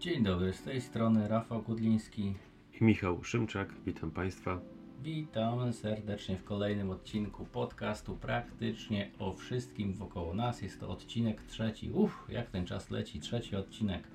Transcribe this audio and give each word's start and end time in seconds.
Dzień 0.00 0.22
dobry, 0.22 0.52
z 0.52 0.62
tej 0.62 0.80
strony 0.80 1.28
Rafał 1.28 1.62
Kudliński. 1.62 2.34
I 2.80 2.84
Michał 2.84 3.24
Szymczak, 3.24 3.74
witam 3.86 4.10
Państwa. 4.10 4.60
Witam 5.02 5.72
serdecznie 5.72 6.36
w 6.36 6.44
kolejnym 6.44 6.90
odcinku 6.90 7.44
podcastu 7.44 8.16
praktycznie 8.16 9.10
o 9.18 9.32
wszystkim 9.32 9.94
wokoło 9.94 10.34
nas. 10.34 10.62
Jest 10.62 10.80
to 10.80 10.88
odcinek 10.88 11.42
trzeci. 11.42 11.90
Uff, 11.90 12.26
jak 12.28 12.50
ten 12.50 12.66
czas 12.66 12.90
leci, 12.90 13.20
trzeci 13.20 13.56
odcinek. 13.56 14.08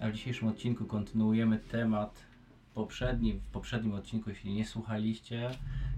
A 0.00 0.08
w 0.08 0.12
dzisiejszym 0.12 0.48
odcinku 0.48 0.84
kontynuujemy 0.84 1.58
temat 1.58 2.26
poprzedni. 2.74 3.32
W 3.32 3.46
poprzednim 3.46 3.92
odcinku, 3.92 4.30
jeśli 4.30 4.54
nie 4.54 4.64
słuchaliście, 4.64 5.50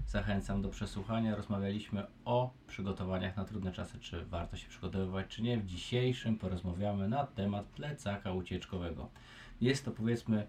zachęcam 0.09 0.61
do 0.61 0.69
przesłuchania. 0.69 1.35
Rozmawialiśmy 1.35 2.05
o 2.25 2.53
przygotowaniach 2.67 3.37
na 3.37 3.45
trudne 3.45 3.71
czasy, 3.71 3.99
czy 3.99 4.25
warto 4.25 4.57
się 4.57 4.69
przygotowywać, 4.69 5.27
czy 5.27 5.41
nie. 5.41 5.57
W 5.57 5.65
dzisiejszym 5.65 6.37
porozmawiamy 6.37 7.07
na 7.09 7.25
temat 7.25 7.65
plecaka 7.65 8.31
ucieczkowego. 8.31 9.09
Jest 9.61 9.85
to 9.85 9.91
powiedzmy 9.91 10.47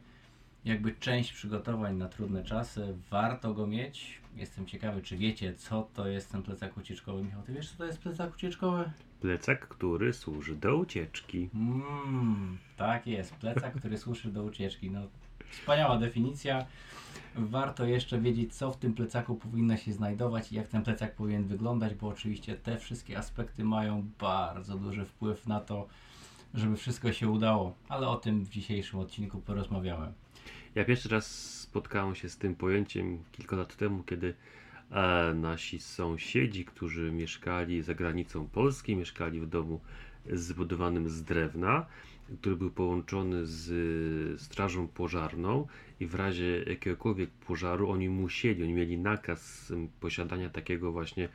jakby 0.64 0.94
część 0.94 1.32
przygotowań 1.32 1.96
na 1.96 2.08
trudne 2.08 2.44
czasy. 2.44 2.96
Warto 3.10 3.54
go 3.54 3.66
mieć. 3.66 4.20
Jestem 4.36 4.66
ciekawy, 4.66 5.02
czy 5.02 5.16
wiecie, 5.16 5.54
co 5.54 5.88
to 5.94 6.08
jest 6.08 6.32
ten 6.32 6.42
plecak 6.42 6.76
ucieczkowy. 6.76 7.22
Michał, 7.22 7.42
ty 7.42 7.52
wiesz, 7.52 7.70
co 7.70 7.78
to 7.78 7.84
jest 7.84 7.98
plecak 7.98 8.34
ucieczkowy? 8.34 8.90
Plecak, 9.20 9.68
który 9.68 10.12
służy 10.12 10.56
do 10.56 10.76
ucieczki. 10.76 11.50
Mmm, 11.54 12.58
tak 12.76 13.06
jest, 13.06 13.34
plecak, 13.34 13.74
który 13.74 13.98
służy 13.98 14.32
do 14.32 14.42
ucieczki. 14.42 14.90
No, 14.90 15.00
wspaniała 15.50 15.98
definicja. 15.98 16.66
Warto 17.34 17.84
jeszcze 17.84 18.20
wiedzieć, 18.20 18.54
co 18.54 18.72
w 18.72 18.76
tym 18.76 18.94
plecaku 18.94 19.34
powinno 19.34 19.76
się 19.76 19.92
znajdować 19.92 20.52
i 20.52 20.56
jak 20.56 20.68
ten 20.68 20.82
plecak 20.82 21.14
powinien 21.14 21.44
wyglądać, 21.44 21.94
bo 21.94 22.08
oczywiście 22.08 22.54
te 22.56 22.78
wszystkie 22.78 23.18
aspekty 23.18 23.64
mają 23.64 24.10
bardzo 24.18 24.76
duży 24.76 25.04
wpływ 25.04 25.46
na 25.46 25.60
to, 25.60 25.88
żeby 26.54 26.76
wszystko 26.76 27.12
się 27.12 27.28
udało. 27.28 27.74
Ale 27.88 28.08
o 28.08 28.16
tym 28.16 28.44
w 28.44 28.48
dzisiejszym 28.48 29.00
odcinku 29.00 29.40
porozmawiamy. 29.40 30.12
Ja 30.74 30.84
pierwszy 30.84 31.08
raz 31.08 31.26
spotkałem 31.60 32.14
się 32.14 32.28
z 32.28 32.36
tym 32.36 32.54
pojęciem 32.54 33.24
kilka 33.32 33.56
lat 33.56 33.76
temu, 33.76 34.02
kiedy 34.02 34.34
e, 34.90 35.34
nasi 35.34 35.78
sąsiedzi, 35.78 36.64
którzy 36.64 37.12
mieszkali 37.12 37.82
za 37.82 37.94
granicą 37.94 38.48
Polski, 38.48 38.96
mieszkali 38.96 39.40
w 39.40 39.46
domu 39.46 39.80
zbudowanym 40.32 41.08
z 41.08 41.22
drewna, 41.22 41.86
który 42.40 42.56
był 42.56 42.70
połączony 42.70 43.46
z 43.46 44.40
strażą 44.40 44.88
pożarną 44.88 45.66
i 46.00 46.06
w 46.06 46.14
razie 46.14 46.64
jakiegokolwiek 46.66 47.30
pożaru 47.30 47.90
oni 47.90 48.08
musieli, 48.08 48.62
oni 48.62 48.72
mieli 48.72 48.98
nakaz 48.98 49.72
posiadania 50.00 50.50
takiego 50.50 50.92
właśnie 50.92 51.28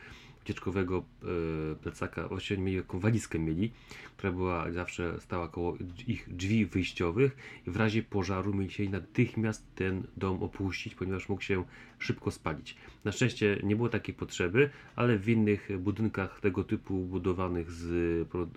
ucieczkowego 0.46 0.98
e, 0.98 1.76
plecaka, 1.76 2.28
właściwie 2.28 2.62
mieli 2.62 2.78
taką 2.78 3.00
walizkę 3.00 3.40
mieli, 3.40 3.72
która 4.18 4.32
była 4.32 4.72
zawsze 4.72 5.22
stała 5.22 5.48
koło 5.48 5.78
ich 6.08 6.36
drzwi 6.36 6.66
wyjściowych 6.66 7.38
i 7.68 7.72
w 7.72 7.76
razie 7.76 8.04
pożaru 8.04 8.54
musieli 8.54 8.90
natychmiast 8.90 9.76
ten 9.76 10.04
dom 10.18 10.44
opuścić, 10.44 10.96
ponieważ 10.96 11.30
mógł 11.30 11.42
się 11.42 11.64
szybko 12.00 12.32
spalić. 12.32 12.76
Na 13.04 13.12
szczęście 13.12 13.60
nie 13.64 13.76
było 13.76 13.90
takiej 13.90 14.16
potrzeby, 14.16 14.70
ale 14.96 15.18
w 15.18 15.30
innych 15.30 15.70
budynkach 15.80 16.40
tego 16.42 16.64
typu 16.64 17.06
budowanych 17.06 17.72
z, 17.72 17.88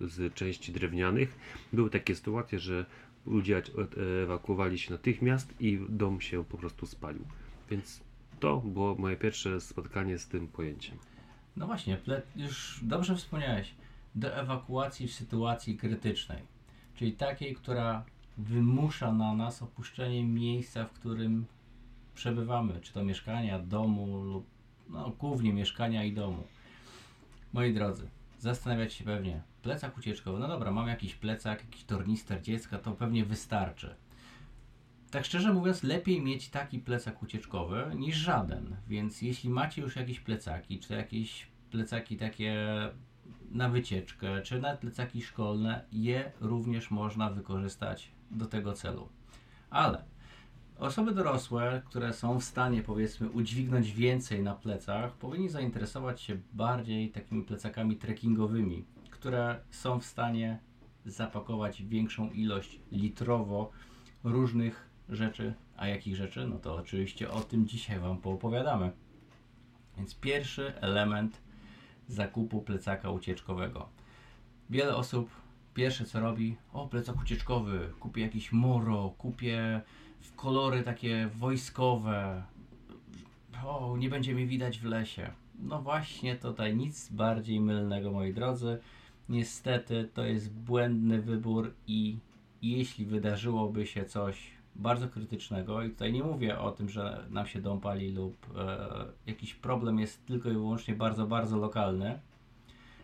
z 0.01 0.35
części 0.35 0.73
drewnianych 0.73 1.39
były 1.73 1.91
takie 1.91 2.15
sytuacje, 2.15 2.59
że 2.59 2.87
ludzie 3.27 3.63
ewakuowali 4.23 4.79
się 4.79 4.93
natychmiast 4.93 5.55
i 5.61 5.79
dom 5.89 6.21
się 6.21 6.45
po 6.45 6.59
prostu 6.59 6.87
spalił. 6.87 7.25
Więc 7.71 8.01
to 8.41 8.57
było 8.57 8.95
moje 8.95 9.17
pierwsze 9.17 9.61
spotkanie 9.61 10.19
z 10.19 10.27
tym 10.27 10.49
pojęciem. 10.49 10.99
No 11.59 11.67
właśnie, 11.67 11.99
już 12.37 12.81
dobrze 12.83 13.17
wspomniałeś, 13.17 13.75
do 14.15 14.37
ewakuacji 14.37 15.09
w 15.09 15.15
sytuacji 15.15 15.77
krytycznej, 15.77 16.43
czyli 16.95 17.13
takiej, 17.13 17.55
która 17.55 18.05
wymusza 18.39 19.13
na 19.13 19.35
nas 19.35 19.63
opuszczenie 19.63 20.25
miejsca, 20.25 20.85
w 20.85 20.93
którym 20.93 21.47
przebywamy, 22.15 22.81
czy 22.81 22.93
to 22.93 23.05
mieszkania, 23.05 23.59
domu 23.59 24.23
lub 24.25 24.47
no, 24.89 25.13
głównie 25.19 25.53
mieszkania 25.53 26.05
i 26.05 26.13
domu. 26.13 26.43
Moi 27.53 27.75
drodzy, 27.75 28.09
zastanawiać 28.39 28.93
się 28.93 29.05
pewnie, 29.05 29.43
plecak 29.63 29.99
ucieczkowy, 29.99 30.39
no 30.39 30.49
dobra, 30.49 30.71
mam 30.71 30.89
jakiś 30.89 31.15
plecak, 31.15 31.65
jakiś 31.65 31.85
tornister 31.85 32.43
dziecka, 32.43 32.79
to 32.79 32.93
pewnie 32.93 33.25
wystarczy. 33.25 33.95
Tak 35.11 35.25
szczerze 35.25 35.53
mówiąc, 35.53 35.83
lepiej 35.83 36.23
mieć 36.23 36.49
taki 36.49 36.79
plecak 36.79 37.23
ucieczkowy 37.23 37.93
niż 37.97 38.17
żaden. 38.17 38.77
Więc 38.89 39.23
jeśli 39.23 39.51
macie 39.51 39.83
już 39.83 39.97
jakieś 39.97 40.21
plecaki, 40.21 40.81
czy 40.81 40.95
jakieś 40.95 41.47
plecaki 41.71 42.17
takie 42.17 42.67
na 43.51 43.69
wycieczkę, 43.69 44.43
czy 44.43 44.61
nawet 44.61 44.81
plecaki 44.81 45.23
szkolne, 45.23 45.85
je 45.93 46.33
również 46.41 46.91
można 46.91 47.31
wykorzystać 47.31 48.11
do 48.31 48.47
tego 48.47 48.73
celu. 48.73 49.09
Ale 49.71 50.05
osoby 50.79 51.15
dorosłe, 51.15 51.83
które 51.85 52.13
są 52.13 52.41
w 52.41 52.45
stanie 52.45 52.83
powiedzmy 52.83 53.31
udźwignąć 53.31 53.93
więcej 53.93 54.43
na 54.43 54.55
plecach, 54.55 55.13
powinni 55.13 55.49
zainteresować 55.49 56.21
się 56.21 56.37
bardziej 56.53 57.11
takimi 57.11 57.43
plecakami 57.43 57.97
trekkingowymi, 57.97 58.85
które 59.11 59.61
są 59.71 60.01
w 60.01 60.05
stanie 60.05 60.59
zapakować 61.07 61.83
większą 61.83 62.31
ilość 62.31 62.81
litrowo 62.93 63.71
różnych 64.25 64.88
rzeczy. 65.09 65.55
A 65.77 65.87
jakich 65.87 66.17
rzeczy? 66.17 66.47
No 66.47 66.59
to 66.59 66.75
oczywiście 66.75 67.31
o 67.31 67.41
tym 67.41 67.67
dzisiaj 67.67 68.01
Wam 68.01 68.19
poopowiadamy. 68.19 68.93
Więc 69.97 70.15
pierwszy 70.15 70.81
element 70.81 71.41
zakupu 72.09 72.63
plecaka 72.63 73.11
ucieczkowego. 73.11 73.89
Wiele 74.71 74.97
osób 74.97 75.31
pierwsze 75.75 76.05
co 76.05 76.21
robi, 76.21 76.57
o 76.73 76.89
plecak 76.89 77.23
ucieczkowy, 77.23 77.93
kupię 78.01 78.23
jakiś 78.23 78.53
moro, 78.53 79.15
kupię 79.19 79.81
w 80.21 80.35
kolory 80.35 80.83
takie 80.83 81.29
wojskowe, 81.35 82.43
o 83.65 83.97
nie 83.97 84.09
będzie 84.09 84.35
mi 84.35 84.47
widać 84.47 84.79
w 84.79 84.85
lesie. 84.85 85.31
No 85.59 85.83
właśnie 85.83 86.37
tutaj 86.37 86.77
nic 86.77 87.09
bardziej 87.09 87.61
mylnego 87.61 88.13
moi 88.13 88.33
drodzy. 88.33 88.79
Niestety 89.29 90.09
to 90.15 90.25
jest 90.25 90.53
błędny 90.53 91.23
wybór 91.23 91.75
i 91.87 92.19
jeśli 92.63 93.07
wydarzyłoby 93.07 93.87
się 93.87 94.05
coś 94.05 94.58
bardzo 94.79 95.09
krytycznego 95.09 95.83
i 95.83 95.91
tutaj 95.91 96.13
nie 96.13 96.23
mówię 96.23 96.59
o 96.59 96.73
tym, 96.73 96.89
że 96.89 97.25
nam 97.31 97.47
się 97.47 97.61
dom 97.61 97.81
pali 97.81 98.13
lub 98.13 98.37
e, 98.57 99.07
jakiś 99.27 99.55
problem 99.55 99.99
jest 99.99 100.27
tylko 100.27 100.51
i 100.51 100.53
wyłącznie 100.53 100.95
bardzo, 100.95 101.27
bardzo 101.27 101.57
lokalny, 101.57 102.21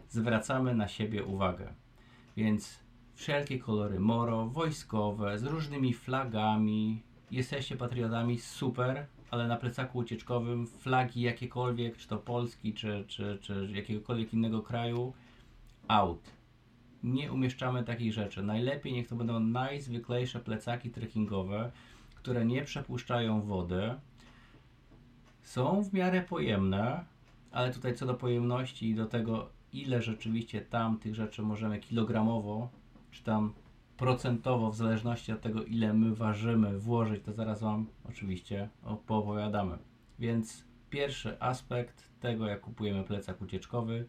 zwracamy 0.08 0.74
na 0.74 0.88
siebie 0.88 1.24
uwagę. 1.24 1.74
Więc 2.36 2.78
wszelkie 3.14 3.58
kolory 3.58 4.00
moro, 4.00 4.46
wojskowe, 4.46 5.38
z 5.38 5.44
różnymi 5.44 5.94
flagami, 5.94 7.02
jesteście 7.30 7.76
patriotami, 7.76 8.38
super, 8.38 9.06
ale 9.30 9.48
na 9.48 9.56
plecaku 9.56 9.98
ucieczkowym 9.98 10.66
flagi 10.66 11.20
jakiekolwiek, 11.20 11.96
czy 11.96 12.08
to 12.08 12.18
Polski, 12.18 12.74
czy, 12.74 13.04
czy, 13.08 13.38
czy 13.40 13.68
jakiegokolwiek 13.72 14.34
innego 14.34 14.62
kraju, 14.62 15.12
out 15.88 16.30
nie 17.04 17.32
umieszczamy 17.32 17.84
takich 17.84 18.12
rzeczy. 18.12 18.42
Najlepiej 18.42 18.92
niech 18.92 19.08
to 19.08 19.16
będą 19.16 19.40
najzwyklejsze 19.40 20.40
plecaki 20.40 20.90
trekkingowe, 20.90 21.72
które 22.14 22.44
nie 22.44 22.64
przepuszczają 22.64 23.42
wody. 23.42 23.94
Są 25.42 25.84
w 25.84 25.92
miarę 25.92 26.22
pojemne, 26.22 27.04
ale 27.52 27.72
tutaj 27.72 27.94
co 27.94 28.06
do 28.06 28.14
pojemności 28.14 28.88
i 28.90 28.94
do 28.94 29.06
tego, 29.06 29.48
ile 29.72 30.02
rzeczywiście 30.02 30.60
tam 30.60 30.98
tych 30.98 31.14
rzeczy 31.14 31.42
możemy 31.42 31.78
kilogramowo, 31.78 32.68
czy 33.10 33.24
tam 33.24 33.52
procentowo, 33.96 34.70
w 34.70 34.76
zależności 34.76 35.32
od 35.32 35.40
tego, 35.40 35.64
ile 35.64 35.94
my 35.94 36.14
ważymy, 36.14 36.78
włożyć, 36.78 37.24
to 37.24 37.32
zaraz 37.32 37.60
Wam 37.60 37.86
oczywiście 38.08 38.68
poopowiadamy. 39.06 39.78
Więc 40.18 40.64
pierwszy 40.90 41.40
aspekt 41.40 42.10
tego, 42.20 42.46
jak 42.46 42.60
kupujemy 42.60 43.04
plecak 43.04 43.42
ucieczkowy, 43.42 44.08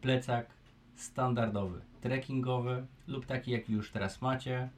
plecak 0.00 0.61
standardowy, 0.96 1.80
trekkingowy 2.00 2.86
lub 3.06 3.26
taki 3.26 3.50
jaki 3.50 3.72
już 3.72 3.90
teraz 3.90 4.22
macie, 4.22 4.70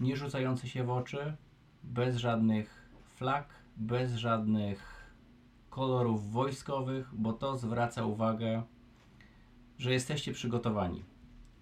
nie 0.00 0.16
rzucający 0.16 0.68
się 0.68 0.84
w 0.84 0.90
oczy, 0.90 1.36
bez 1.82 2.16
żadnych 2.16 2.88
flag, 3.16 3.48
bez 3.76 4.14
żadnych 4.14 5.06
kolorów 5.70 6.32
wojskowych, 6.32 7.10
bo 7.12 7.32
to 7.32 7.56
zwraca 7.56 8.04
uwagę, 8.04 8.62
że 9.78 9.92
jesteście 9.92 10.32
przygotowani. 10.32 11.04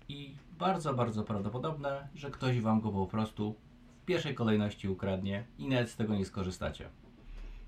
I 0.09 0.35
bardzo, 0.59 0.95
bardzo 0.95 1.25
prawdopodobne, 1.25 2.09
że 2.15 2.31
ktoś 2.31 2.61
wam 2.61 2.81
go 2.81 2.91
po 2.91 3.07
prostu 3.07 3.55
w 4.03 4.05
pierwszej 4.05 4.35
kolejności 4.35 4.89
ukradnie 4.89 5.45
i 5.59 5.69
nawet 5.69 5.91
z 5.91 5.97
tego 5.97 6.15
nie 6.15 6.25
skorzystacie. 6.25 6.89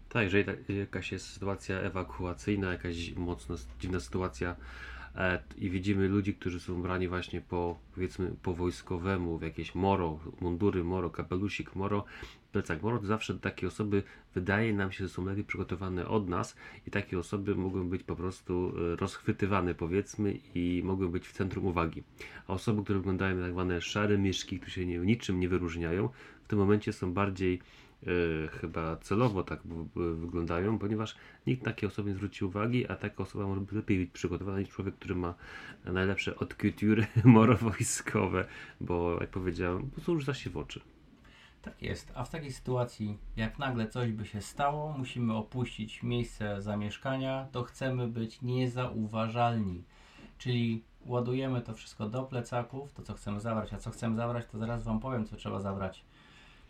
Tak, 0.08 0.22
jeżeli 0.22 0.78
jakaś 0.78 1.12
jest 1.12 1.32
sytuacja 1.32 1.76
ewakuacyjna, 1.76 2.72
jakaś 2.72 3.14
mocno 3.14 3.56
dziwna 3.80 4.00
sytuacja 4.00 4.56
i 5.58 5.70
widzimy 5.70 6.08
ludzi, 6.08 6.34
którzy 6.34 6.60
są 6.60 6.74
ubrani 6.74 7.08
właśnie 7.08 7.40
po, 7.40 7.78
powiedzmy, 7.94 8.34
po 8.42 8.54
wojskowemu, 8.54 9.38
w 9.38 9.42
jakieś 9.42 9.74
moro, 9.74 10.18
mundury 10.40 10.84
moro, 10.84 11.10
kapelusik 11.10 11.76
moro, 11.76 12.04
plecak 12.52 12.82
moro, 12.82 12.98
to 12.98 13.06
zawsze 13.06 13.38
takie 13.38 13.66
osoby 13.66 14.02
wydaje 14.34 14.74
nam 14.74 14.92
się, 14.92 15.04
że 15.04 15.08
są 15.08 15.24
lepiej 15.24 15.44
przygotowane 15.44 16.08
od 16.08 16.28
nas 16.28 16.56
i 16.86 16.90
takie 16.90 17.18
osoby 17.18 17.54
mogą 17.54 17.88
być 17.88 18.02
po 18.02 18.16
prostu 18.16 18.72
e, 18.92 18.96
rozchwytywane 18.96 19.74
powiedzmy 19.74 20.38
i 20.54 20.82
mogą 20.84 21.08
być 21.08 21.28
w 21.28 21.32
centrum 21.32 21.66
uwagi. 21.66 22.02
A 22.48 22.52
osoby, 22.52 22.84
które 22.84 22.98
wyglądają 22.98 23.36
jak 23.36 23.44
tak 23.44 23.52
zwane 23.52 23.80
szare 23.80 24.18
myszki, 24.18 24.58
które 24.58 24.72
się 24.72 24.86
niczym 24.86 25.40
nie 25.40 25.48
wyróżniają, 25.48 26.08
w 26.44 26.48
tym 26.48 26.58
momencie 26.58 26.92
są 26.92 27.12
bardziej 27.12 27.60
chyba 28.60 28.96
celowo 28.96 29.42
tak 29.42 29.60
wyglądają, 29.94 30.78
ponieważ 30.78 31.16
nikt 31.46 31.64
takiej 31.64 31.88
osoby 31.88 32.10
nie 32.10 32.16
zwróci 32.16 32.44
uwagi, 32.44 32.86
a 32.88 32.96
taka 32.96 33.22
osoba 33.22 33.46
może 33.46 33.60
być 33.60 33.72
lepiej 33.72 34.06
przygotowana 34.06 34.60
niż 34.60 34.68
człowiek, 34.68 34.94
który 34.94 35.14
ma 35.14 35.34
najlepsze 35.84 36.36
od 36.36 36.54
couture 36.54 37.06
moro 37.24 37.56
wojskowe, 37.56 38.46
bo 38.80 39.16
jak 39.20 39.30
powiedziałem, 39.30 39.90
po 40.06 40.18
rzuca 40.18 40.34
się 40.34 40.50
w 40.50 40.56
oczy. 40.56 40.80
Tak 41.62 41.82
jest, 41.82 42.12
a 42.14 42.24
w 42.24 42.30
takiej 42.30 42.52
sytuacji, 42.52 43.18
jak 43.36 43.58
nagle 43.58 43.88
coś 43.88 44.12
by 44.12 44.26
się 44.26 44.42
stało, 44.42 44.94
musimy 44.98 45.34
opuścić 45.34 46.02
miejsce 46.02 46.62
zamieszkania, 46.62 47.48
to 47.52 47.62
chcemy 47.62 48.08
być 48.08 48.42
niezauważalni. 48.42 49.84
Czyli 50.38 50.84
ładujemy 51.06 51.60
to 51.60 51.74
wszystko 51.74 52.08
do 52.08 52.22
plecaków, 52.22 52.92
to 52.92 53.02
co 53.02 53.14
chcemy 53.14 53.40
zabrać, 53.40 53.72
a 53.72 53.78
co 53.78 53.90
chcemy 53.90 54.16
zabrać, 54.16 54.46
to 54.46 54.58
zaraz 54.58 54.82
Wam 54.82 55.00
powiem, 55.00 55.26
co 55.26 55.36
trzeba 55.36 55.60
zabrać, 55.60 56.04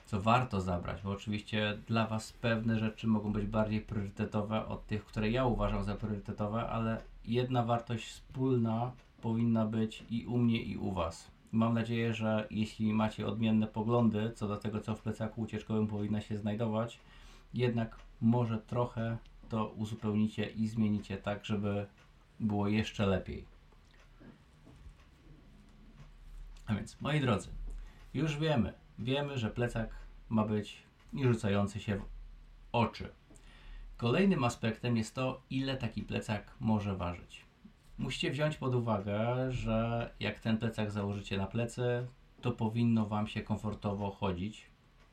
co 0.06 0.22
warto 0.22 0.60
zabrać, 0.60 1.02
bo 1.02 1.10
oczywiście 1.10 1.78
dla 1.86 2.06
Was 2.06 2.32
pewne 2.32 2.78
rzeczy 2.78 3.06
mogą 3.06 3.32
być 3.32 3.46
bardziej 3.46 3.80
priorytetowe 3.80 4.66
od 4.66 4.86
tych, 4.86 5.04
które 5.04 5.30
ja 5.30 5.44
uważam 5.44 5.84
za 5.84 5.94
priorytetowe, 5.94 6.68
ale 6.68 7.02
jedna 7.24 7.62
wartość 7.62 8.08
wspólna 8.08 8.92
powinna 9.22 9.66
być 9.66 10.04
i 10.10 10.26
u 10.26 10.38
mnie, 10.38 10.62
i 10.62 10.76
u 10.76 10.92
Was. 10.92 11.30
Mam 11.52 11.74
nadzieję, 11.74 12.14
że 12.14 12.46
jeśli 12.50 12.92
macie 12.92 13.26
odmienne 13.26 13.66
poglądy 13.66 14.32
co 14.34 14.48
do 14.48 14.56
tego, 14.56 14.80
co 14.80 14.94
w 14.94 15.00
plecaku 15.00 15.40
ucieczkowym 15.40 15.86
powinno 15.86 16.20
się 16.20 16.36
znajdować, 16.36 17.00
jednak 17.54 17.96
może 18.20 18.58
trochę 18.58 19.16
to 19.48 19.68
uzupełnicie 19.68 20.46
i 20.46 20.68
zmienicie 20.68 21.16
tak, 21.16 21.44
żeby 21.44 21.86
było 22.40 22.68
jeszcze 22.68 23.06
lepiej. 23.06 23.44
A 26.66 26.74
więc, 26.74 27.00
moi 27.00 27.20
drodzy, 27.20 27.50
już 28.14 28.38
wiemy, 28.38 28.72
wiemy, 28.98 29.38
że 29.38 29.50
plecak 29.50 29.90
ma 30.28 30.44
być 30.44 30.82
nie 31.12 31.28
rzucający 31.28 31.80
się 31.80 31.96
w 31.96 32.04
oczy. 32.72 33.08
Kolejnym 33.96 34.44
aspektem 34.44 34.96
jest 34.96 35.14
to, 35.14 35.42
ile 35.50 35.76
taki 35.76 36.02
plecak 36.02 36.54
może 36.60 36.96
ważyć. 36.96 37.44
Musicie 37.98 38.30
wziąć 38.30 38.56
pod 38.56 38.74
uwagę, 38.74 39.52
że 39.52 40.10
jak 40.20 40.40
ten 40.40 40.58
plecak 40.58 40.90
założycie 40.90 41.38
na 41.38 41.46
plecy, 41.46 42.06
to 42.40 42.52
powinno 42.52 43.06
Wam 43.06 43.26
się 43.26 43.42
komfortowo 43.42 44.10
chodzić. 44.10 44.66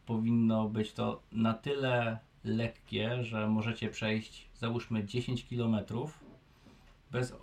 Powinno 0.05 0.69
być 0.69 0.93
to 0.93 1.21
na 1.31 1.53
tyle 1.53 2.19
lekkie, 2.43 3.23
że 3.23 3.47
możecie 3.47 3.89
przejść 3.89 4.49
załóżmy 4.59 5.05
10 5.05 5.45
km 5.49 5.77
bez 7.11 7.33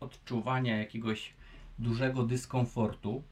odczuwania 0.00 0.76
jakiegoś 0.76 1.34
dużego 1.78 2.22
dyskomfortu. 2.22 3.22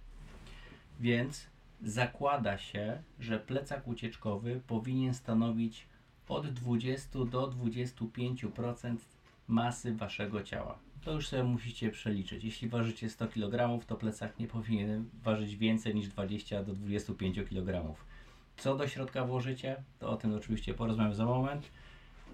Więc 1.00 1.47
zakłada 1.82 2.59
się, 2.59 3.03
że 3.21 3.38
plecak 3.38 3.88
ucieczkowy 3.88 4.61
powinien 4.67 5.15
stanowić 5.15 5.87
od 6.29 6.47
20 6.47 7.19
do 7.25 7.49
25% 7.49 8.97
masy 9.49 9.94
waszego 9.94 10.43
ciała 10.43 10.79
to 11.05 11.12
już 11.12 11.29
sobie 11.29 11.44
musicie 11.44 11.91
przeliczyć. 11.91 12.44
Jeśli 12.44 12.69
ważycie 12.69 13.11
100 13.11 13.29
kg, 13.29 13.87
to 13.87 13.97
plecak 13.97 14.38
nie 14.38 14.47
powinien 14.47 15.05
ważyć 15.23 15.56
więcej 15.56 15.94
niż 15.94 16.09
20 16.09 16.62
do 16.62 16.73
25 16.73 17.38
kg. 17.49 17.94
Co 18.56 18.77
do 18.77 18.88
środka 18.88 19.25
włożycie, 19.25 19.77
to 19.99 20.11
o 20.11 20.17
tym 20.17 20.35
oczywiście 20.35 20.75
porozmawiam 20.75 21.15
za 21.15 21.25
moment, 21.25 21.70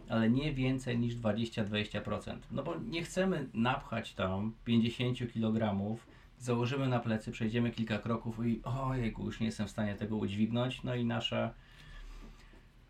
ale 0.09 0.31
nie 0.31 0.53
więcej 0.53 0.99
niż 0.99 1.17
20-20%. 1.17 2.37
No 2.51 2.63
bo 2.63 2.75
nie 2.89 3.03
chcemy 3.03 3.49
napchać 3.55 4.15
tam 4.15 4.53
50 4.65 5.19
kg, 5.33 5.97
założymy 6.41 6.89
na 6.89 7.01
plecy, 7.01 7.33
przejdziemy 7.33 7.71
kilka 7.71 7.99
kroków 7.99 8.47
i 8.47 8.61
ojejku, 8.65 9.25
już 9.25 9.41
nie 9.41 9.47
jestem 9.47 9.67
w 9.67 9.71
stanie 9.71 9.95
tego 9.95 10.17
udźwignąć, 10.17 10.83
no 10.83 10.95
i 10.95 11.05
nasze 11.05 11.55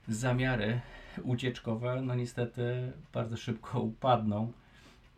zamiary 0.08 0.80
ucieczkowe, 1.22 2.02
no 2.02 2.14
niestety 2.14 2.92
bardzo 3.12 3.36
szybko 3.36 3.80
upadną 3.80 4.52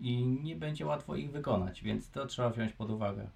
i 0.01 0.25
nie 0.25 0.57
będzie 0.57 0.87
łatwo 0.87 1.17
ich 1.17 1.31
wykonać, 1.31 1.83
więc 1.83 2.11
to 2.11 2.27
trzeba 2.27 2.51
wziąć 2.51 2.73
pod 2.73 2.91
uwagę. 2.91 3.27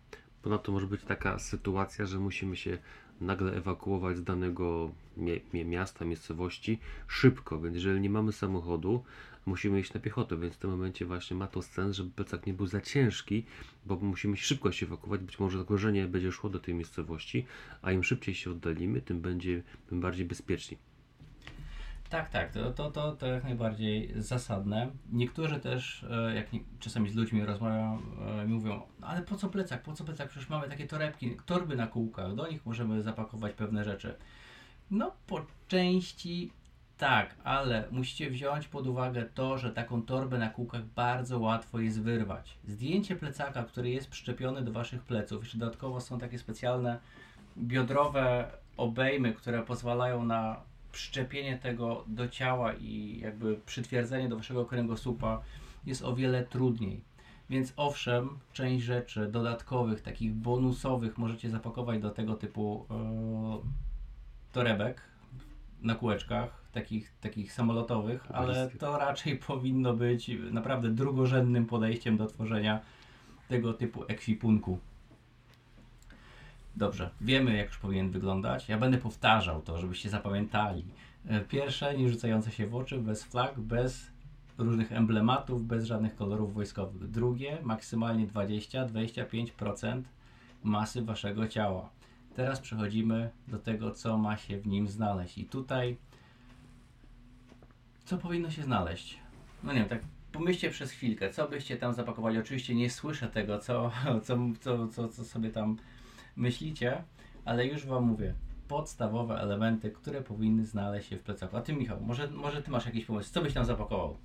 Ponadto 0.43 0.73
może 0.73 0.87
być 0.87 1.05
taka 1.05 1.39
sytuacja, 1.39 2.07
że 2.07 2.19
musimy 2.19 2.57
się 2.57 2.79
nagle 3.21 3.53
ewakuować 3.53 4.17
z 4.17 4.25
danego 4.25 4.91
miasta, 5.53 6.05
miejscowości 6.05 6.79
szybko, 7.07 7.61
więc 7.61 7.75
jeżeli 7.75 8.01
nie 8.01 8.11
mamy 8.11 8.33
samochodu, 8.33 9.05
musimy 9.47 9.81
iść 9.81 9.95
na 9.95 10.01
piechotę, 10.01 10.37
więc 10.37 10.55
w 10.55 10.59
tym 10.59 10.71
momencie 10.71 11.07
właśnie 11.07 11.37
ma 11.37 11.47
to 11.47 11.63
sens, 11.63 11.97
żeby 11.97 12.11
plecak 12.11 12.47
nie 12.47 12.55
był 12.55 12.67
za 12.67 12.81
ciężki, 12.81 13.45
bo 13.87 13.97
musimy 13.97 14.37
szybko 14.37 14.73
się 14.73 14.87
ewakuować, 14.87 15.21
być 15.21 15.39
może 15.39 15.59
zagrożenie 15.59 16.07
będzie 16.07 16.33
szło 16.33 16.51
do 16.51 16.61
tej 16.61 16.75
miejscowości, 16.75 17.47
a 17.83 17.93
im 17.93 18.05
szybciej 18.05 18.35
się 18.35 18.51
oddalimy, 18.51 19.01
tym 19.01 19.21
będzie 19.21 19.63
tym 19.89 20.01
bardziej 20.01 20.27
bezpieczni. 20.27 20.79
Tak, 22.11 22.31
tak, 22.31 22.53
to, 22.53 22.71
to, 22.73 22.91
to, 22.91 23.13
to 23.13 23.27
jak 23.27 23.45
najbardziej 23.45 24.13
zasadne. 24.17 24.91
Niektórzy 25.13 25.61
też, 25.61 26.07
e, 26.11 26.35
jak 26.35 26.53
nie, 26.53 26.61
czasami 26.81 27.11
z 27.11 27.15
ludźmi 27.15 27.45
rozmawiam, 27.45 28.03
e, 28.41 28.47
mówią, 28.47 28.83
no 29.01 29.07
ale 29.07 29.23
po 29.23 29.37
co 29.37 29.49
plecak, 29.49 29.83
po 29.83 29.93
co 29.93 30.05
plecak, 30.05 30.29
przecież 30.29 30.49
mamy 30.49 30.69
takie 30.69 30.87
torebki, 30.87 31.37
torby 31.47 31.77
na 31.77 31.87
kółkach, 31.87 32.35
do 32.35 32.49
nich 32.49 32.67
możemy 32.67 33.03
zapakować 33.03 33.55
pewne 33.55 33.85
rzeczy. 33.85 34.15
No 34.91 35.13
po 35.27 35.47
części 35.69 36.51
tak, 36.99 37.35
ale 37.45 37.85
musicie 37.91 38.31
wziąć 38.31 38.69
pod 38.69 38.87
uwagę 38.87 39.25
to, 39.35 39.59
że 39.59 39.73
taką 39.73 40.03
torbę 40.03 40.39
na 40.39 40.51
kółkach 40.51 40.85
bardzo 40.85 41.39
łatwo 41.39 41.81
jest 41.81 42.03
wyrwać. 42.03 42.59
Zdjęcie 42.65 43.17
plecaka, 43.17 43.65
który 43.65 43.91
jest 43.91 44.11
przyczepiony 44.11 44.63
do 44.63 44.73
waszych 44.73 45.03
pleców, 45.03 45.43
jeszcze 45.43 45.59
dodatkowo 45.59 46.01
są 46.01 46.19
takie 46.19 46.39
specjalne 46.39 46.99
biodrowe 47.59 48.51
obejmy, 48.77 49.33
które 49.33 49.63
pozwalają 49.63 50.25
na 50.25 50.61
przyczepienie 50.93 51.59
tego 51.59 52.05
do 52.07 52.29
ciała 52.29 52.73
i 52.73 53.19
jakby 53.19 53.57
przytwierdzenie 53.67 54.29
do 54.29 54.37
waszego 54.37 54.65
kręgosłupa 54.65 55.41
jest 55.87 56.03
o 56.03 56.15
wiele 56.15 56.45
trudniej. 56.45 57.05
Więc 57.51 57.73
owszem, 57.77 58.39
część 58.53 58.85
rzeczy 58.85 59.27
dodatkowych, 59.27 60.03
takich 60.03 60.35
bonusowych 60.35 61.19
możecie 61.19 61.51
zapakować 61.51 62.01
do 62.01 62.11
tego 62.11 62.35
typu 62.35 62.87
e, 62.91 62.93
torebek 64.53 65.03
na 65.87 65.95
kółeczkach, 65.95 66.51
takich, 66.73 67.13
takich 67.21 67.53
samolotowych, 67.53 68.27
ale 68.33 68.71
to 68.79 68.99
raczej 68.99 69.39
powinno 69.49 69.95
być 69.95 70.31
naprawdę 70.51 70.91
drugorzędnym 70.91 71.67
podejściem 71.67 72.17
do 72.17 72.27
tworzenia 72.27 72.81
tego 73.49 73.73
typu 73.73 74.05
ekwipunku. 74.09 74.79
Dobrze, 76.77 77.11
wiemy 77.21 77.57
jak 77.57 77.67
już 77.67 77.79
powinien 77.79 78.11
wyglądać. 78.11 78.69
Ja 78.69 78.79
będę 78.79 78.99
powtarzał 78.99 79.63
to, 79.63 79.79
żebyście 79.79 80.11
zapamiętali. 80.11 80.85
E, 81.29 81.41
pierwsze, 81.41 81.99
nie 81.99 82.09
rzucające 82.09 82.51
się 82.51 82.67
w 82.67 82.75
oczy, 82.75 82.99
bez 82.99 83.25
flag, 83.25 83.61
bez 83.61 84.11
różnych 84.59 84.93
emblematów, 84.93 85.67
bez 85.67 85.85
żadnych 85.85 86.17
kolorów 86.17 86.55
wojskowych. 86.55 87.11
Drugie, 87.11 87.59
maksymalnie 87.63 88.27
20-25% 88.27 90.03
masy 90.63 91.03
waszego 91.03 91.49
ciała. 91.49 91.89
Teraz 92.37 92.61
przechodzimy 92.61 93.31
do 93.49 93.59
tego, 93.59 93.91
co 93.91 94.19
ma 94.19 94.37
się 94.37 94.59
w 94.59 94.67
nim 94.67 94.89
znaleźć. 94.89 95.39
I 95.39 95.45
tutaj, 95.45 95.97
co 98.05 98.19
powinno 98.19 98.51
się 98.51 98.63
znaleźć? 98.63 99.19
No 99.65 99.73
nie 99.73 99.79
wiem, 99.79 99.89
tak 99.89 100.01
pomyślcie 100.33 100.71
przez 100.71 100.91
chwilkę, 100.91 101.31
co 101.31 101.49
byście 101.49 101.77
tam 101.77 101.95
zapakowali. 101.95 102.39
Oczywiście 102.39 102.75
nie 102.75 102.91
słyszę 102.91 103.29
tego, 103.29 103.59
co, 103.59 103.91
co, 104.25 104.39
co, 104.61 104.89
co, 104.89 105.09
co 105.09 105.25
sobie 105.25 105.51
tam 105.51 105.77
myślicie, 106.37 107.03
ale 107.45 107.67
już 107.67 107.87
Wam 107.87 108.05
mówię, 108.05 108.35
podstawowe 108.69 109.41
elementy, 109.41 109.91
które 109.91 110.23
powinny 110.23 110.65
znaleźć 110.65 111.09
się 111.09 111.17
w 111.17 111.23
plecaku. 111.23 111.57
A 111.57 111.61
Ty 111.61 111.73
Michał, 111.73 112.01
może, 112.01 112.29
może 112.31 112.63
Ty 112.63 112.71
masz 112.71 112.87
jakiś 112.87 113.05
pomysł, 113.05 113.33
co 113.33 113.43
byś 113.43 113.55
tam 113.55 113.65
zapakował? 113.65 114.17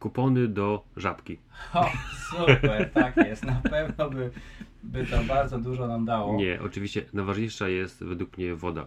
Kupony 0.00 0.48
do 0.48 0.84
żabki. 0.96 1.38
O, 1.74 1.90
super, 2.30 2.90
tak 2.94 3.16
jest. 3.16 3.44
Na 3.44 3.60
pewno 3.70 4.10
by, 4.10 4.30
by 4.82 5.06
to 5.06 5.24
bardzo 5.24 5.58
dużo 5.58 5.86
nam 5.86 6.04
dało. 6.04 6.36
Nie, 6.36 6.62
oczywiście 6.62 7.04
najważniejsza 7.12 7.68
jest 7.68 8.04
według 8.04 8.38
mnie 8.38 8.54
woda. 8.54 8.86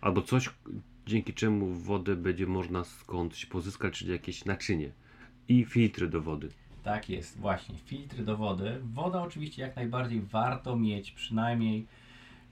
Albo 0.00 0.22
coś, 0.22 0.50
dzięki 1.06 1.34
czemu 1.34 1.74
wodę 1.74 2.16
będzie 2.16 2.46
można 2.46 2.84
skądś 2.84 3.46
pozyskać, 3.46 3.98
czyli 3.98 4.12
jakieś 4.12 4.44
naczynie. 4.44 4.92
I 5.48 5.64
filtry 5.64 6.08
do 6.08 6.20
wody. 6.20 6.48
Tak 6.82 7.10
jest, 7.10 7.38
właśnie. 7.38 7.74
Filtry 7.78 8.24
do 8.24 8.36
wody. 8.36 8.80
Woda 8.82 9.22
oczywiście 9.22 9.62
jak 9.62 9.76
najbardziej 9.76 10.20
warto 10.20 10.76
mieć, 10.76 11.10
przynajmniej 11.10 11.86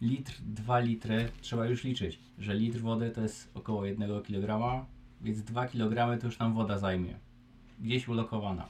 litr, 0.03 0.33
2 0.41 0.79
litry. 0.79 1.29
Trzeba 1.41 1.67
już 1.67 1.85
liczyć, 1.85 2.19
że 2.39 2.55
litr 2.55 2.81
wody 2.81 3.11
to 3.11 3.21
jest 3.21 3.51
około 3.55 3.87
1 3.87 4.23
kg, 4.23 4.85
więc 5.21 5.43
2 5.43 5.67
kg 5.67 6.21
to 6.21 6.27
już 6.27 6.39
nam 6.39 6.55
woda 6.55 6.79
zajmie. 6.79 7.25
Gdzieś 7.80 8.09
ulokowana. 8.09 8.68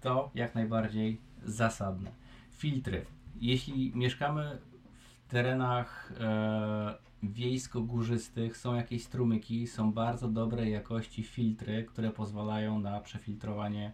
to 0.00 0.30
jak 0.34 0.54
najbardziej 0.54 1.20
zasadne. 1.44 2.10
Filtry. 2.50 3.06
Jeśli 3.40 3.92
mieszkamy 3.94 4.58
w 4.94 5.30
terenach 5.30 6.12
e, 6.20 6.94
wiejsko-górzystych, 7.22 8.56
są 8.56 8.74
jakieś 8.74 9.04
strumyki, 9.04 9.66
są 9.66 9.92
bardzo 9.92 10.28
dobrej 10.28 10.72
jakości 10.72 11.22
filtry, 11.22 11.84
które 11.84 12.10
pozwalają 12.10 12.80
na 12.80 13.00
przefiltrowanie 13.00 13.92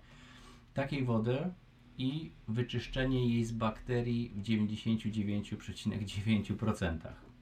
takiej 0.74 1.04
wody 1.04 1.52
i 1.98 2.30
wyczyszczenie 2.48 3.28
jej 3.28 3.44
z 3.44 3.52
bakterii 3.52 4.32
w 4.34 4.42
99,9%. 4.42 6.98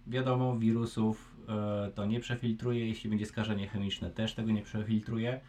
Wiadomo, 0.07 0.59
wirusów 0.59 1.37
e, 1.49 1.91
to 1.95 2.07
nie 2.07 2.21
przefiltruje, 2.21 2.89
jeśli 2.89 3.11
będzie 3.11 3.27
skażenie 3.27 3.69
chemiczne, 3.69 4.11
też 4.11 4.35
tego 4.35 4.53
nie 4.53 4.63
przefiltruje, 4.63 5.41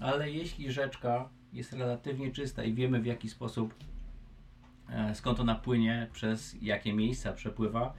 ale 0.00 0.30
jeśli 0.30 0.72
rzeczka 0.72 1.28
jest 1.52 1.72
relatywnie 1.72 2.32
czysta 2.32 2.64
i 2.64 2.74
wiemy 2.74 3.00
w 3.00 3.06
jaki 3.06 3.28
sposób 3.28 3.74
e, 4.88 5.14
skąd 5.14 5.40
ona 5.40 5.54
płynie, 5.54 6.08
przez 6.12 6.56
jakie 6.62 6.92
miejsca 6.92 7.32
przepływa, 7.32 7.94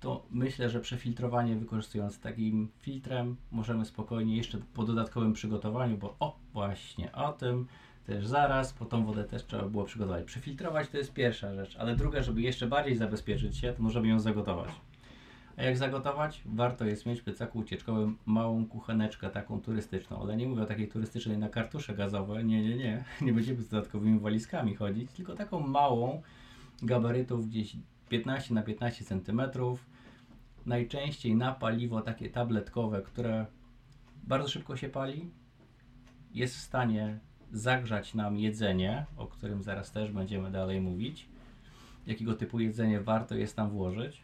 to 0.00 0.26
myślę, 0.30 0.70
że 0.70 0.80
przefiltrowanie 0.80 1.56
wykorzystując 1.56 2.20
takim 2.20 2.68
filtrem 2.80 3.36
możemy 3.50 3.84
spokojnie 3.84 4.36
jeszcze 4.36 4.58
po 4.74 4.84
dodatkowym 4.84 5.32
przygotowaniu, 5.32 5.98
bo 5.98 6.16
o 6.20 6.38
właśnie 6.52 7.12
o 7.12 7.32
tym 7.32 7.66
też 8.06 8.26
zaraz, 8.26 8.72
po 8.72 8.84
tą 8.84 9.04
wodę 9.04 9.24
też 9.24 9.46
trzeba 9.46 9.68
było 9.68 9.84
przygotować. 9.84 10.24
Przefiltrować 10.24 10.88
to 10.88 10.98
jest 10.98 11.12
pierwsza 11.12 11.54
rzecz, 11.54 11.76
ale 11.76 11.96
druga, 11.96 12.22
żeby 12.22 12.40
jeszcze 12.42 12.66
bardziej 12.66 12.96
zabezpieczyć 12.96 13.56
się, 13.56 13.72
to 13.72 13.82
możemy 13.82 14.08
ją 14.08 14.20
zagotować. 14.20 14.70
A 15.56 15.62
jak 15.62 15.76
zagotować? 15.76 16.42
Warto 16.46 16.84
jest 16.84 17.06
mieć 17.06 17.20
w 17.20 17.24
plecaku 17.24 17.58
ucieczkowym 17.58 18.18
małą 18.26 18.66
kucheneczkę 18.66 19.30
taką 19.30 19.60
turystyczną, 19.60 20.22
ale 20.22 20.36
nie 20.36 20.48
mówię 20.48 20.62
o 20.62 20.66
takiej 20.66 20.88
turystycznej 20.88 21.38
na 21.38 21.48
kartusze 21.48 21.94
gazowe, 21.94 22.44
nie, 22.44 22.62
nie, 22.62 22.76
nie, 22.76 23.04
nie 23.20 23.32
będziemy 23.32 23.62
z 23.62 23.68
dodatkowymi 23.68 24.20
walizkami 24.20 24.74
chodzić, 24.74 25.10
tylko 25.10 25.34
taką 25.34 25.60
małą, 25.60 26.22
gabarytów 26.82 27.48
gdzieś 27.48 27.76
15 28.08 28.54
na 28.54 28.62
15 28.62 29.04
cm, 29.04 29.42
najczęściej 30.66 31.36
na 31.36 31.52
paliwo 31.52 32.00
takie 32.00 32.30
tabletkowe, 32.30 33.02
które 33.02 33.46
bardzo 34.22 34.48
szybko 34.48 34.76
się 34.76 34.88
pali, 34.88 35.30
jest 36.34 36.56
w 36.56 36.60
stanie 36.60 37.18
zagrzać 37.52 38.14
nam 38.14 38.38
jedzenie, 38.38 39.06
o 39.16 39.26
którym 39.26 39.62
zaraz 39.62 39.92
też 39.92 40.12
będziemy 40.12 40.50
dalej 40.50 40.80
mówić, 40.80 41.28
jakiego 42.06 42.34
typu 42.34 42.60
jedzenie 42.60 43.00
warto 43.00 43.34
jest 43.34 43.56
tam 43.56 43.70
włożyć. 43.70 44.23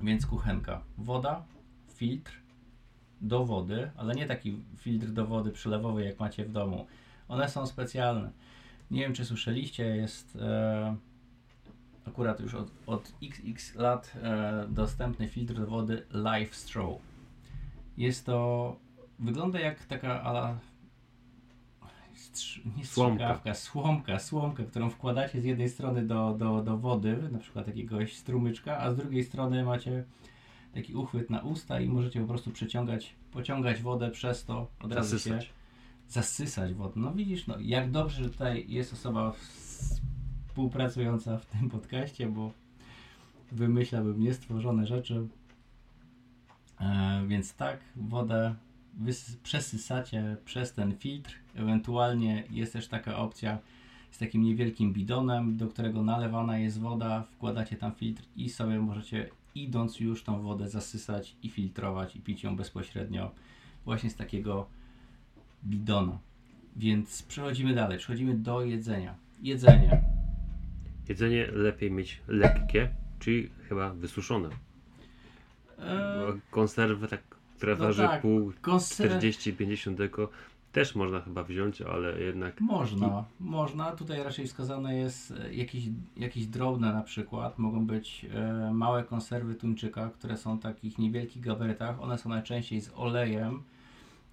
Więc 0.00 0.26
kuchenka, 0.26 0.82
woda, 0.98 1.44
filtr 1.94 2.32
do 3.20 3.44
wody, 3.44 3.90
ale 3.96 4.14
nie 4.14 4.26
taki 4.26 4.62
filtr 4.76 5.06
do 5.06 5.26
wody 5.26 5.50
przylewowy 5.50 6.04
jak 6.04 6.20
macie 6.20 6.44
w 6.44 6.52
domu. 6.52 6.86
One 7.28 7.48
są 7.48 7.66
specjalne. 7.66 8.30
Nie 8.90 9.00
wiem 9.00 9.14
czy 9.14 9.24
słyszeliście, 9.24 9.84
jest 9.84 10.36
e, 10.36 10.96
akurat 12.06 12.40
już 12.40 12.54
od, 12.54 12.70
od 12.86 13.12
XX 13.22 13.74
lat 13.74 14.12
e, 14.22 14.66
dostępny 14.68 15.28
filtr 15.28 15.54
do 15.54 15.66
wody 15.66 16.06
Life 16.10 16.54
Straw. 16.54 16.90
Jest 17.96 18.26
to, 18.26 18.76
wygląda 19.18 19.60
jak 19.60 19.86
taka 19.86 20.22
ala 20.22 20.58
nie 22.76 22.84
słomka. 22.84 23.40
słomka, 23.54 24.18
słomka, 24.18 24.64
którą 24.64 24.90
wkładacie 24.90 25.40
z 25.40 25.44
jednej 25.44 25.68
strony 25.68 26.06
do, 26.06 26.34
do, 26.38 26.62
do 26.62 26.78
wody, 26.78 27.28
na 27.32 27.38
przykład 27.38 27.66
jakiegoś 27.66 28.16
strumyczka, 28.16 28.78
a 28.78 28.92
z 28.92 28.96
drugiej 28.96 29.24
strony 29.24 29.64
macie 29.64 30.04
taki 30.74 30.94
uchwyt 30.94 31.30
na 31.30 31.40
usta 31.40 31.80
i 31.80 31.88
możecie 31.88 32.20
po 32.20 32.26
prostu 32.26 32.50
przeciągać, 32.50 33.14
pociągać 33.30 33.82
wodę 33.82 34.10
przez 34.10 34.44
to, 34.44 34.66
od 34.80 34.92
razu 34.92 35.10
zasysać. 35.10 35.44
się 35.44 35.50
zasysać 36.08 36.74
wodę. 36.74 37.00
No 37.00 37.12
widzisz, 37.12 37.46
no 37.46 37.56
jak 37.60 37.90
dobrze, 37.90 38.24
że 38.24 38.30
tutaj 38.30 38.64
jest 38.68 38.92
osoba 38.92 39.32
współpracująca 40.46 41.38
w 41.38 41.46
tym 41.46 41.70
podcaście, 41.70 42.26
bo 42.26 42.52
wymyślałbym 43.52 44.20
niestworzone 44.20 44.86
rzeczy. 44.86 45.28
E, 46.80 47.24
więc 47.28 47.54
tak, 47.54 47.80
wodę 47.96 48.54
przesysacie 49.42 50.36
przez 50.44 50.72
ten 50.72 50.96
filtr. 50.96 51.34
Ewentualnie 51.54 52.44
jest 52.50 52.72
też 52.72 52.88
taka 52.88 53.16
opcja 53.16 53.58
z 54.10 54.18
takim 54.18 54.42
niewielkim 54.42 54.92
bidonem, 54.92 55.56
do 55.56 55.68
którego 55.68 56.02
nalewana 56.02 56.58
jest 56.58 56.80
woda, 56.80 57.22
wkładacie 57.22 57.76
tam 57.76 57.92
filtr 57.92 58.22
i 58.36 58.50
sobie 58.50 58.80
możecie 58.80 59.28
idąc 59.54 60.00
już 60.00 60.22
tą 60.22 60.42
wodę 60.42 60.68
zasysać 60.68 61.36
i 61.42 61.50
filtrować 61.50 62.16
i 62.16 62.20
pić 62.20 62.44
ją 62.44 62.56
bezpośrednio 62.56 63.30
właśnie 63.84 64.10
z 64.10 64.16
takiego 64.16 64.66
bidona. 65.64 66.18
Więc 66.76 67.22
przechodzimy 67.22 67.74
dalej, 67.74 67.98
przechodzimy 67.98 68.34
do 68.34 68.64
jedzenia. 68.64 69.14
Jedzenie. 69.42 70.02
Jedzenie 71.08 71.46
lepiej 71.46 71.90
mieć 71.90 72.20
lekkie, 72.28 72.90
czyli 73.18 73.50
chyba 73.68 73.94
wysuszone. 73.94 74.48
Eee... 75.78 76.40
Konserwy 76.50 77.08
tak 77.08 77.35
która 77.56 77.76
no 77.76 77.84
waży 77.84 78.02
tak, 78.02 78.22
pół, 78.22 78.50
40-50 78.50 79.94
deko. 79.94 80.28
Też 80.72 80.94
można 80.94 81.20
chyba 81.20 81.44
wziąć, 81.44 81.82
ale 81.82 82.20
jednak. 82.20 82.60
Można, 82.60 83.24
można. 83.40 83.92
Tutaj 83.92 84.22
raczej 84.22 84.46
wskazane 84.46 84.96
jest 84.96 85.30
e, 85.30 85.54
jakieś, 85.54 85.84
jakieś 86.16 86.46
drobne 86.46 86.92
na 86.92 87.02
przykład. 87.02 87.58
Mogą 87.58 87.86
być 87.86 88.26
e, 88.34 88.70
małe 88.74 89.04
konserwy 89.04 89.54
tuńczyka, 89.54 90.10
które 90.10 90.36
są 90.36 90.56
w 90.56 90.62
takich 90.62 90.98
niewielkich 90.98 91.42
gabarytach. 91.42 92.02
One 92.02 92.18
są 92.18 92.28
najczęściej 92.28 92.80
z 92.80 92.92
olejem 92.96 93.62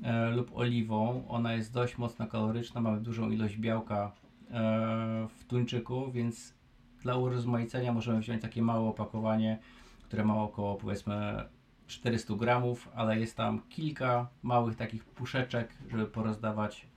e, 0.03 0.31
lub 0.31 0.57
oliwą. 0.57 1.27
Ona 1.27 1.53
jest 1.53 1.73
dość 1.73 1.97
mocno 1.97 2.27
kaloryczna, 2.27 2.81
mamy 2.81 3.01
dużą 3.01 3.29
ilość 3.29 3.57
białka 3.57 4.11
e, 4.51 5.27
w 5.37 5.45
tuńczyku, 5.47 6.11
więc 6.11 6.53
dla 7.01 7.17
urozmaicenia 7.17 7.93
możemy 7.93 8.19
wziąć 8.19 8.41
takie 8.41 8.61
małe 8.61 8.89
opakowanie, 8.89 9.59
które 10.03 10.25
ma 10.25 10.43
około 10.43 10.75
powiedzmy 10.75 11.43
400 11.87 12.35
gramów, 12.35 12.89
ale 12.95 13.19
jest 13.19 13.37
tam 13.37 13.61
kilka 13.69 14.27
małych 14.43 14.75
takich 14.75 15.05
puszeczek, 15.05 15.73
żeby 15.91 16.05
porozdawać 16.05 16.87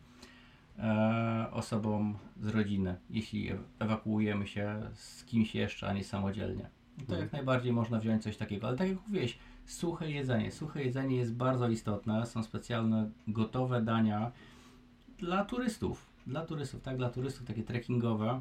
e, 0.79 1.47
osobom 1.53 2.19
z 2.41 2.49
rodziny, 2.49 2.97
jeśli 3.11 3.51
ewakuujemy 3.79 4.47
się 4.47 4.91
z 4.95 5.25
kimś 5.25 5.55
jeszcze, 5.55 5.89
a 5.89 5.93
nie 5.93 6.05
samodzielnie. 6.05 6.71
To 6.97 7.03
mhm. 7.03 7.21
jak 7.21 7.33
najbardziej 7.33 7.73
można 7.73 7.99
wziąć 7.99 8.23
coś 8.23 8.37
takiego, 8.37 8.69
ale 8.69 8.77
tak 8.77 8.89
jak 8.89 8.99
mówiłeś, 9.07 9.39
suche 9.67 10.11
jedzenie. 10.11 10.53
Suche 10.53 10.83
jedzenie 10.83 11.17
jest 11.17 11.35
bardzo 11.35 11.69
istotne. 11.69 12.27
Są 12.27 12.43
specjalne, 12.43 13.11
gotowe 13.29 13.83
dania 13.83 14.33
dla 15.19 15.45
turystów. 15.45 16.07
Dla 16.27 16.47
turystów, 16.47 16.83
tak, 16.83 16.97
dla 16.97 17.11
turystów 17.11 17.47
takie 17.47 17.63
trekkingowe. 17.63 18.41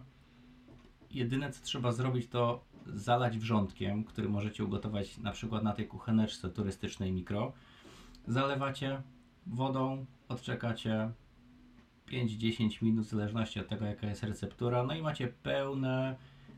Jedyne 1.11 1.51
co 1.51 1.63
trzeba 1.63 1.91
zrobić 1.91 2.27
to 2.27 2.63
zalać 2.93 3.37
wrzątkiem, 3.37 4.03
który 4.03 4.29
możecie 4.29 4.65
ugotować 4.65 5.17
na 5.17 5.31
przykład 5.31 5.63
na 5.63 5.73
tej 5.73 5.87
kucheneczce 5.87 6.49
turystycznej 6.49 7.11
mikro. 7.11 7.53
Zalewacie 8.27 9.01
wodą, 9.47 10.05
odczekacie 10.27 11.11
5-10 12.07 12.83
minut 12.83 13.05
w 13.05 13.09
zależności 13.09 13.59
od 13.59 13.67
tego 13.67 13.85
jaka 13.85 14.07
jest 14.07 14.23
receptura, 14.23 14.83
no 14.83 14.95
i 14.95 15.01
macie 15.01 15.27
pełne 15.27 16.15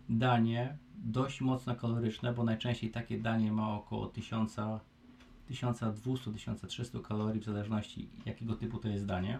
danie, 0.10 0.78
dość 0.96 1.42
mocno 1.42 1.76
kaloryczne, 1.76 2.34
bo 2.34 2.44
najczęściej 2.44 2.92
takie 2.92 3.20
danie 3.20 3.52
ma 3.52 3.76
około 3.76 4.08
1000 4.08 4.56
1200-1300 5.52 7.02
kalorii 7.02 7.42
w 7.42 7.46
zależności 7.46 8.10
jakiego 8.26 8.56
typu 8.56 8.78
to 8.78 8.88
jest 8.88 9.06
danie. 9.06 9.40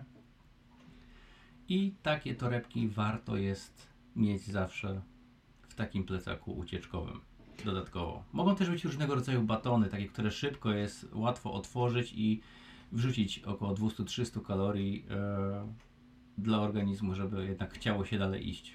I 1.70 1.94
takie 2.04 2.36
torebki 2.36 2.88
warto 2.88 3.38
jest 3.38 3.88
mieć 4.16 4.42
zawsze 4.42 5.02
takim 5.78 6.04
plecaku 6.04 6.52
ucieczkowym 6.52 7.22
dodatkowo. 7.66 8.24
Mogą 8.34 8.56
też 8.56 8.70
być 8.70 8.86
różnego 8.86 9.16
rodzaju 9.16 9.42
batony, 9.42 9.90
takie, 9.90 10.08
które 10.08 10.32
szybko 10.32 10.72
jest 10.72 11.08
łatwo 11.14 11.54
otworzyć 11.54 12.14
i 12.16 12.42
wrzucić 12.92 13.40
około 13.40 13.74
200-300 13.74 14.42
kalorii 14.42 15.06
e, 15.10 15.68
dla 16.38 16.62
organizmu, 16.62 17.16
żeby 17.16 17.46
jednak 17.46 17.74
chciało 17.74 18.06
się 18.06 18.20
dalej 18.20 18.50
iść. 18.50 18.74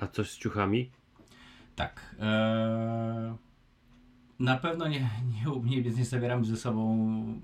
A 0.00 0.06
coś 0.06 0.30
z 0.30 0.38
ciuchami? 0.38 0.90
Tak. 1.76 2.16
E, 2.20 3.36
na 4.38 4.56
pewno 4.56 4.88
nie, 4.88 5.10
nie, 5.70 5.80
nie, 5.82 5.90
nie 5.90 6.04
zabieramy 6.04 6.44
ze 6.44 6.56
sobą 6.56 6.96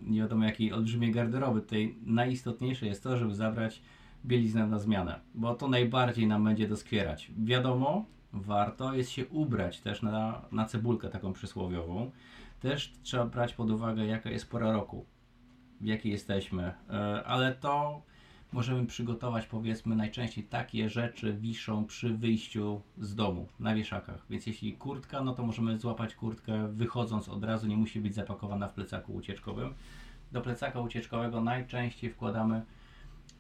nie 0.02 0.20
wiadomo 0.20 0.44
jakiej 0.44 0.72
olbrzymiej 0.72 1.12
garderoby. 1.12 1.60
Tutaj 1.60 1.94
najistotniejsze 2.06 2.86
jest 2.86 3.02
to, 3.02 3.16
żeby 3.16 3.34
zabrać 3.34 3.82
bieliznę 4.24 4.66
na 4.66 4.78
zmianę, 4.78 5.20
bo 5.34 5.54
to 5.54 5.68
najbardziej 5.68 6.26
nam 6.26 6.44
będzie 6.44 6.68
doskwierać. 6.68 7.30
Wiadomo, 7.38 8.04
warto 8.40 8.94
jest 8.94 9.10
się 9.10 9.26
ubrać 9.26 9.80
też 9.80 10.02
na, 10.02 10.42
na 10.52 10.64
cebulkę 10.64 11.08
taką 11.08 11.32
przysłowiową. 11.32 12.10
Też 12.60 12.92
trzeba 13.02 13.26
brać 13.26 13.54
pod 13.54 13.70
uwagę, 13.70 14.06
jaka 14.06 14.30
jest 14.30 14.50
pora 14.50 14.72
roku, 14.72 15.06
w 15.80 15.86
jakiej 15.86 16.12
jesteśmy, 16.12 16.74
e, 16.90 17.24
ale 17.24 17.54
to 17.54 18.02
możemy 18.52 18.86
przygotować 18.86 19.46
powiedzmy 19.46 19.96
najczęściej 19.96 20.44
takie 20.44 20.88
rzeczy 20.88 21.32
wiszą 21.32 21.84
przy 21.84 22.14
wyjściu 22.14 22.80
z 22.98 23.14
domu 23.14 23.48
na 23.60 23.74
wieszakach. 23.74 24.26
Więc 24.30 24.46
jeśli 24.46 24.72
kurtka, 24.72 25.20
no 25.20 25.34
to 25.34 25.46
możemy 25.46 25.78
złapać 25.78 26.14
kurtkę 26.14 26.68
wychodząc 26.68 27.28
od 27.28 27.44
razu, 27.44 27.66
nie 27.66 27.76
musi 27.76 28.00
być 28.00 28.14
zapakowana 28.14 28.68
w 28.68 28.74
plecaku 28.74 29.14
ucieczkowym. 29.14 29.74
Do 30.32 30.40
plecaka 30.40 30.80
ucieczkowego 30.80 31.40
najczęściej 31.40 32.10
wkładamy 32.10 32.62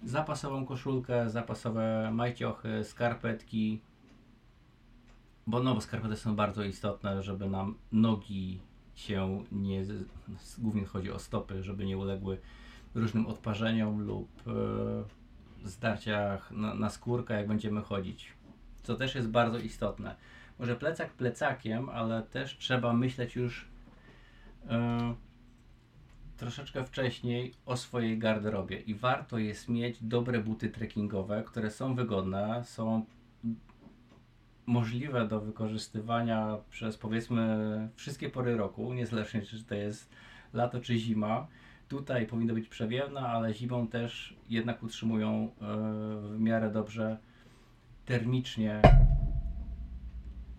zapasową 0.02 0.66
koszulkę, 0.66 1.30
zapasowe 1.30 2.10
majciochy, 2.12 2.84
skarpetki, 2.84 3.80
bo 5.46 5.62
no, 5.62 5.74
bo 5.74 5.80
skarpety 5.80 6.16
są 6.16 6.36
bardzo 6.36 6.64
istotne, 6.64 7.22
żeby 7.22 7.46
nam 7.46 7.78
nogi 7.92 8.60
się 8.94 9.44
nie, 9.52 9.84
głównie 10.58 10.84
chodzi 10.84 11.10
o 11.10 11.18
stopy, 11.18 11.62
żeby 11.62 11.86
nie 11.86 11.98
uległy 11.98 12.38
różnym 12.94 13.26
odparzeniom 13.26 14.00
lub 14.00 14.28
e, 14.46 15.68
zdarciach 15.68 16.50
na, 16.50 16.74
na 16.74 16.90
skórkę, 16.90 17.34
jak 17.34 17.48
będziemy 17.48 17.82
chodzić. 17.82 18.32
Co 18.82 18.94
też 18.94 19.14
jest 19.14 19.28
bardzo 19.28 19.58
istotne. 19.58 20.16
Może 20.58 20.76
plecak 20.76 21.12
plecakiem, 21.12 21.88
ale 21.88 22.22
też 22.22 22.58
trzeba 22.58 22.92
myśleć 22.92 23.36
już 23.36 23.68
e, 24.68 25.14
troszeczkę 26.36 26.84
wcześniej 26.84 27.54
o 27.66 27.76
swojej 27.76 28.18
garderobie 28.18 28.80
i 28.80 28.94
warto 28.94 29.38
jest 29.38 29.68
mieć 29.68 30.04
dobre 30.04 30.40
buty 30.40 30.70
trekkingowe, 30.70 31.42
które 31.46 31.70
są 31.70 31.94
wygodne, 31.94 32.64
są 32.64 33.04
możliwe 34.66 35.28
do 35.28 35.40
wykorzystywania 35.40 36.56
przez 36.70 36.96
powiedzmy 36.96 37.88
wszystkie 37.96 38.30
pory 38.30 38.56
roku, 38.56 38.92
niezależnie 38.92 39.42
czy 39.42 39.64
to 39.64 39.74
jest 39.74 40.10
lato 40.52 40.80
czy 40.80 40.98
zima. 40.98 41.46
Tutaj 41.88 42.26
powinno 42.26 42.54
być 42.54 42.68
przewiewne, 42.68 43.20
ale 43.20 43.54
zimą 43.54 43.88
też 43.88 44.36
jednak 44.48 44.82
utrzymują 44.82 45.44
e, 45.44 45.50
w 46.20 46.40
miarę 46.40 46.70
dobrze 46.70 47.18
termicznie 48.04 48.82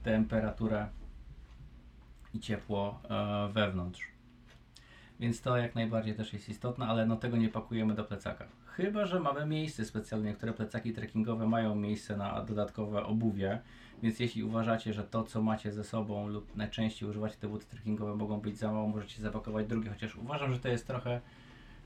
temperaturę 0.04 0.88
i 2.34 2.40
ciepło 2.40 3.02
e, 3.10 3.50
wewnątrz. 3.54 4.08
Więc 5.20 5.42
to 5.42 5.58
jak 5.58 5.76
najbardziej 5.76 6.16
też 6.16 6.34
jest 6.34 6.50
istotne, 6.50 6.86
ale 6.86 7.06
no 7.06 7.16
tego 7.16 7.38
nie 7.38 7.50
pakujemy 7.50 7.96
do 7.96 8.04
plecaka. 8.04 8.46
Chyba, 8.66 9.06
że 9.06 9.20
mamy 9.20 9.46
miejsce 9.46 9.86
specjalnie, 9.86 10.34
które 10.34 10.54
plecaki 10.54 10.94
trekkingowe 10.94 11.48
mają 11.48 11.76
miejsce 11.76 12.18
na 12.18 12.42
dodatkowe 12.42 13.04
obuwie, 13.04 13.62
więc 14.04 14.20
jeśli 14.20 14.44
uważacie, 14.44 14.94
że 14.94 15.04
to 15.04 15.24
co 15.24 15.42
macie 15.42 15.72
ze 15.72 15.84
sobą 15.84 16.28
lub 16.28 16.56
najczęściej 16.56 17.10
używacie 17.10 17.36
te 17.36 17.48
buty 17.48 17.66
trekkingowe 17.66 18.16
mogą 18.16 18.40
być 18.40 18.58
za 18.58 18.72
mało, 18.72 18.88
możecie 18.88 19.22
zapakować 19.22 19.68
drugie, 19.68 19.90
chociaż 19.90 20.16
uważam, 20.16 20.54
że 20.54 20.60
to 20.60 20.68
jest 20.68 20.88
trochę 20.88 21.22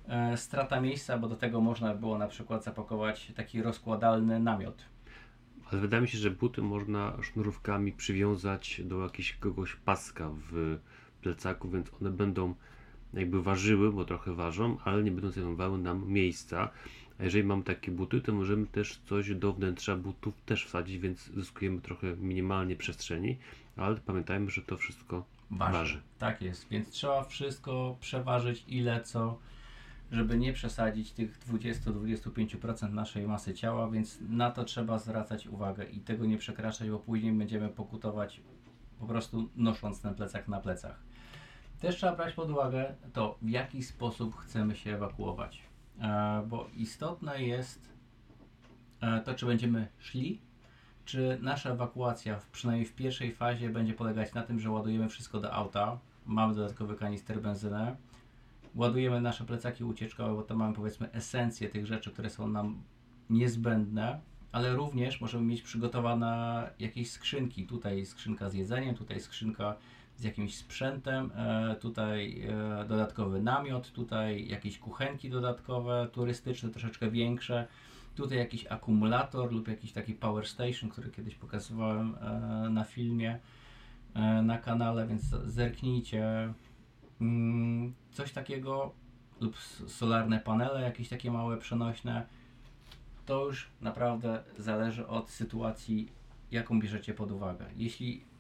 e, 0.08 0.38
strata 0.38 0.82
miejsca, 0.82 1.18
bo 1.18 1.28
do 1.28 1.36
tego 1.36 1.62
można 1.62 1.96
było 1.96 2.18
na 2.18 2.28
przykład 2.28 2.64
zapakować 2.64 3.32
taki 3.36 3.62
rozkładalny 3.62 4.40
namiot. 4.40 4.86
Ale 5.72 5.82
wydaje 5.82 6.02
mi 6.02 6.08
się, 6.08 6.18
że 6.18 6.32
buty 6.32 6.62
można 6.62 7.18
sznurówkami 7.22 7.92
przywiązać 7.92 8.82
do 8.86 9.04
jakiegoś 9.04 9.76
paska 9.76 10.30
w 10.52 10.80
plecaku, 11.22 11.70
więc 11.70 11.92
one 12.02 12.12
będą 12.12 12.56
jakby 13.14 13.44
ważyły, 13.44 13.92
bo 13.92 14.06
trochę 14.06 14.34
ważą, 14.34 14.78
ale 14.84 15.04
nie 15.04 15.12
będą 15.12 15.32
zajmowały 15.32 15.78
nam 15.78 16.08
miejsca. 16.08 16.70
A 17.22 17.24
jeżeli 17.24 17.44
mam 17.44 17.64
takie 17.64 17.92
buty, 17.92 18.22
to 18.22 18.34
możemy 18.34 18.68
też 18.68 19.02
coś 19.06 19.36
do 19.36 19.54
wnętrza 19.54 19.96
butów 19.96 20.42
też 20.46 20.66
wsadzić, 20.66 20.98
więc 20.98 21.26
zyskujemy 21.26 21.82
trochę 21.82 22.16
minimalnie 22.16 22.76
przestrzeni, 22.76 23.38
ale 23.78 23.96
pamiętajmy, 23.96 24.50
że 24.50 24.62
to 24.62 24.78
wszystko 24.78 25.26
waży. 25.52 25.78
waży. 25.78 26.02
Tak 26.20 26.42
jest, 26.42 26.70
więc 26.70 26.90
trzeba 26.90 27.24
wszystko 27.24 27.98
przeważyć 28.00 28.64
ile 28.68 29.02
co, 29.02 29.40
żeby 30.12 30.38
nie 30.38 30.54
przesadzić 30.54 31.12
tych 31.12 31.40
20-25% 31.40 32.94
naszej 32.94 33.28
masy 33.28 33.54
ciała, 33.54 33.90
więc 33.90 34.20
na 34.30 34.52
to 34.52 34.64
trzeba 34.64 34.98
zwracać 34.98 35.48
uwagę 35.48 35.86
i 35.86 36.00
tego 36.00 36.26
nie 36.26 36.38
przekraczać, 36.38 36.90
bo 36.90 37.00
później 37.00 37.34
będziemy 37.34 37.70
pokutować 37.70 38.42
po 39.00 39.06
prostu 39.06 39.50
nosząc 39.56 40.02
ten 40.02 40.16
plecak 40.16 40.48
na 40.48 40.60
plecach. 40.60 41.00
Też 41.80 41.96
trzeba 41.96 42.16
brać 42.16 42.34
pod 42.34 42.50
uwagę 42.50 42.96
to, 43.14 43.38
w 43.42 43.50
jaki 43.50 43.84
sposób 43.84 44.36
chcemy 44.36 44.76
się 44.76 44.96
ewakuować. 44.96 45.71
E, 46.00 46.44
bo 46.48 46.68
istotne 46.78 47.44
jest 47.44 47.90
e, 49.02 49.20
to, 49.20 49.34
czy 49.34 49.46
będziemy 49.46 49.88
szli, 50.00 50.40
czy 51.06 51.38
nasza 51.42 51.70
ewakuacja, 51.70 52.40
w, 52.40 52.48
przynajmniej 52.48 52.88
w 52.88 52.96
pierwszej 52.96 53.32
fazie, 53.32 53.70
będzie 53.70 53.94
polegać 53.94 54.34
na 54.34 54.44
tym, 54.44 54.60
że 54.60 54.70
ładujemy 54.70 55.10
wszystko 55.10 55.40
do 55.40 55.54
auta, 55.54 56.00
mamy 56.26 56.56
dodatkowy 56.56 56.96
kanister 56.96 57.42
benzyny, 57.42 57.96
ładujemy 58.76 59.22
nasze 59.22 59.46
plecaki 59.46 59.84
ucieczkowe, 59.84 60.34
bo 60.34 60.44
tam 60.44 60.58
mamy 60.58 60.74
powiedzmy 60.74 61.12
esencję 61.12 61.70
tych 61.70 61.86
rzeczy, 61.86 62.12
które 62.12 62.30
są 62.30 62.48
nam 62.48 62.82
niezbędne, 63.30 64.20
ale 64.52 64.76
również 64.76 65.22
możemy 65.22 65.46
mieć 65.46 65.62
przygotowane 65.62 66.70
jakieś 66.80 67.12
skrzynki. 67.12 67.68
Tutaj 67.68 68.06
skrzynka 68.06 68.50
z 68.50 68.54
jedzeniem, 68.54 68.96
tutaj 68.96 69.20
skrzynka 69.20 69.76
z 70.22 70.24
jakimś 70.24 70.58
sprzętem, 70.58 71.32
e, 71.36 71.76
tutaj 71.76 72.42
e, 72.42 72.86
dodatkowy 72.86 73.42
namiot, 73.42 73.92
tutaj 73.92 74.48
jakieś 74.48 74.80
kuchenki 74.80 75.30
dodatkowe, 75.30 76.08
turystyczne, 76.12 76.70
troszeczkę 76.70 77.12
większe, 77.12 77.68
tutaj 78.16 78.38
jakiś 78.38 78.68
akumulator 78.68 79.52
lub 79.52 79.68
jakiś 79.68 79.92
taki 79.92 80.14
power 80.14 80.48
station, 80.48 80.90
który 80.90 81.12
kiedyś 81.12 81.36
pokazywałem 81.36 82.16
e, 82.16 82.70
na 82.70 82.84
filmie 82.84 83.40
na 84.44 84.58
kanale, 84.58 85.08
więc 85.08 85.22
zerknijcie. 85.46 86.54
Mm, 87.22 87.94
coś 88.12 88.32
takiego 88.32 88.92
lub 89.42 89.58
solarne 89.88 90.40
panele, 90.40 90.82
jakieś 90.82 91.10
takie 91.10 91.32
małe 91.32 91.58
przenośne. 91.58 92.26
To 93.26 93.46
już 93.46 93.68
naprawdę 93.82 94.44
zależy 94.58 95.08
od 95.08 95.30
sytuacji, 95.30 96.12
jaką 96.52 96.80
bierzecie 96.80 97.14
pod 97.14 97.32
uwagę. 97.32 97.66
Jeśli 97.76 98.31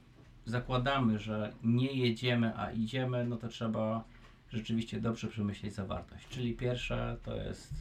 zakładamy, 0.45 1.19
że 1.19 1.53
nie 1.63 1.93
jedziemy, 1.93 2.57
a 2.57 2.71
idziemy, 2.71 3.25
no 3.25 3.37
to 3.37 3.47
trzeba 3.47 4.03
rzeczywiście 4.49 5.01
dobrze 5.01 5.27
przemyśleć 5.27 5.73
zawartość. 5.73 6.27
Czyli 6.27 6.53
pierwsze 6.53 7.17
to 7.23 7.35
jest 7.35 7.73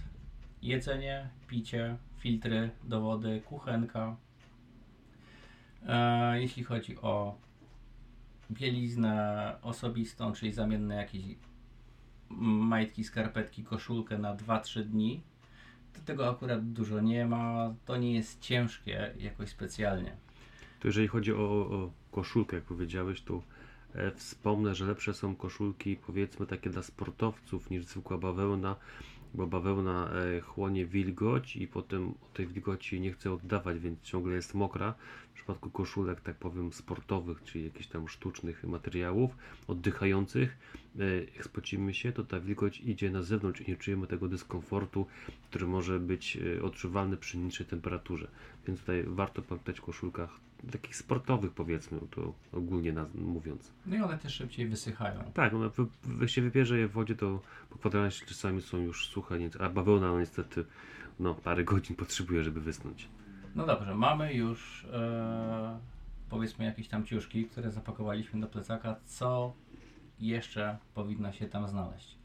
jedzenie, 0.62 1.28
picie, 1.48 1.96
filtry 2.18 2.70
do 2.84 3.00
wody, 3.00 3.42
kuchenka. 3.44 4.16
E, 5.88 6.40
jeśli 6.40 6.64
chodzi 6.64 6.98
o 6.98 7.38
bieliznę 8.50 9.56
osobistą, 9.62 10.32
czyli 10.32 10.52
zamienne 10.52 10.94
jakieś 10.94 11.22
majtki, 12.28 13.04
skarpetki, 13.04 13.64
koszulkę 13.64 14.18
na 14.18 14.36
2-3 14.36 14.84
dni, 14.84 15.22
to 15.92 16.00
tego 16.00 16.30
akurat 16.30 16.72
dużo 16.72 17.00
nie 17.00 17.26
ma. 17.26 17.74
To 17.84 17.96
nie 17.96 18.14
jest 18.14 18.40
ciężkie 18.40 19.14
jakoś 19.18 19.48
specjalnie. 19.48 20.16
To 20.80 20.88
jeżeli 20.88 21.08
chodzi 21.08 21.32
o, 21.32 21.36
o 21.38 21.90
koszulkę, 22.10 22.56
jak 22.56 22.64
powiedziałeś, 22.64 23.22
to 23.22 23.42
e, 23.94 24.10
wspomnę, 24.10 24.74
że 24.74 24.86
lepsze 24.86 25.14
są 25.14 25.36
koszulki 25.36 25.96
powiedzmy 25.96 26.46
takie 26.46 26.70
dla 26.70 26.82
sportowców 26.82 27.70
niż 27.70 27.84
zwykła 27.84 28.18
bawełna, 28.18 28.76
bo 29.34 29.46
bawełna 29.46 30.10
e, 30.10 30.40
chłonie 30.40 30.86
wilgoć 30.86 31.56
i 31.56 31.68
potem 31.68 32.08
o 32.10 32.34
tej 32.34 32.46
wilgoci 32.46 33.00
nie 33.00 33.12
chce 33.12 33.32
oddawać, 33.32 33.78
więc 33.78 34.00
ciągle 34.00 34.34
jest 34.34 34.54
mokra. 34.54 34.94
W 35.30 35.34
przypadku 35.34 35.70
koszulek, 35.70 36.20
tak 36.20 36.36
powiem, 36.36 36.72
sportowych, 36.72 37.42
czyli 37.44 37.64
jakichś 37.64 37.86
tam 37.86 38.08
sztucznych 38.08 38.64
materiałów, 38.64 39.30
oddychających, 39.66 40.58
e, 40.98 41.24
jak 41.36 41.44
spocimy 41.44 41.94
się, 41.94 42.12
to 42.12 42.24
ta 42.24 42.40
wilgoć 42.40 42.80
idzie 42.80 43.10
na 43.10 43.22
zewnątrz 43.22 43.60
i 43.60 43.70
nie 43.70 43.76
czujemy 43.76 44.06
tego 44.06 44.28
dyskomfortu, 44.28 45.06
który 45.48 45.66
może 45.66 46.00
być 46.00 46.38
odczuwalny 46.62 47.16
przy 47.16 47.38
niższej 47.38 47.66
temperaturze. 47.66 48.28
Więc 48.66 48.80
tutaj 48.80 49.04
warto 49.06 49.42
pamiętać 49.42 49.78
w 49.78 49.82
koszulkach 49.82 50.49
takich 50.72 50.96
sportowych 50.96 51.52
powiedzmy, 51.52 52.00
to 52.10 52.32
ogólnie 52.52 52.94
mówiąc. 53.14 53.72
No 53.86 53.96
i 53.96 54.00
one 54.00 54.18
też 54.18 54.34
szybciej 54.34 54.66
wysychają. 54.66 55.20
Tak, 55.34 55.52
no, 55.52 55.70
jak 56.20 56.30
się 56.30 56.42
wybierze 56.42 56.78
je 56.78 56.88
w 56.88 56.92
wodzie, 56.92 57.16
to 57.16 57.40
po 57.70 57.78
kwadransie 57.78 58.26
czasami 58.26 58.62
są 58.62 58.78
już 58.78 59.08
suche, 59.08 59.34
a 59.60 59.68
bawełna 59.68 60.08
no, 60.08 60.20
niestety 60.20 60.64
no, 61.20 61.34
parę 61.34 61.64
godzin 61.64 61.96
potrzebuje, 61.96 62.44
żeby 62.44 62.60
wysnąć. 62.60 63.08
No 63.54 63.66
dobrze, 63.66 63.94
mamy 63.94 64.34
już 64.34 64.84
e, 64.92 65.78
powiedzmy 66.28 66.64
jakieś 66.64 66.88
tam 66.88 67.06
ciuszki, 67.06 67.44
które 67.44 67.70
zapakowaliśmy 67.70 68.40
do 68.40 68.46
plecaka. 68.46 68.96
Co 69.04 69.52
jeszcze 70.18 70.78
powinno 70.94 71.32
się 71.32 71.46
tam 71.46 71.68
znaleźć? 71.68 72.18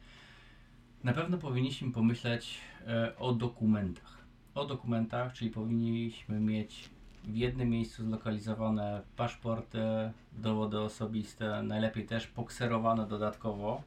Na 1.03 1.13
pewno 1.13 1.37
powinniśmy 1.37 1.91
pomyśleć 1.91 2.57
e, 2.87 3.17
o 3.17 3.33
dokumentach. 3.33 4.17
O 4.55 4.65
dokumentach, 4.65 5.33
czyli 5.33 5.51
powinniśmy 5.51 6.39
mieć 6.39 6.89
w 7.27 7.35
jednym 7.35 7.69
miejscu 7.69 8.03
zlokalizowane 8.03 9.01
paszporty, 9.15 9.79
dowody 10.31 10.79
osobiste, 10.79 11.63
najlepiej 11.63 12.05
też 12.05 12.27
pokserowane 12.27 13.07
dodatkowo. 13.07 13.83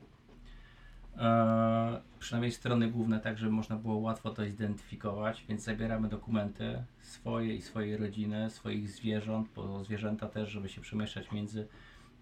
E, 1.17 2.01
przynajmniej 2.19 2.53
strony 2.53 2.91
główne, 2.91 3.21
tak 3.21 3.39
żeby 3.39 3.53
można 3.53 3.77
było 3.77 3.97
łatwo 3.97 4.31
to 4.31 4.45
zidentyfikować, 4.45 5.45
więc 5.49 5.63
zabieramy 5.63 6.09
dokumenty 6.09 6.83
swoje 7.01 7.55
i 7.55 7.63
swojej 7.63 7.97
rodziny, 7.97 8.51
swoich 8.51 8.91
zwierząt, 8.91 9.49
bo 9.57 9.85
zwierzęta 9.85 10.29
też, 10.29 10.49
żeby 10.49 10.69
się 10.69 10.81
przemieszczać 10.81 11.33
między 11.33 11.69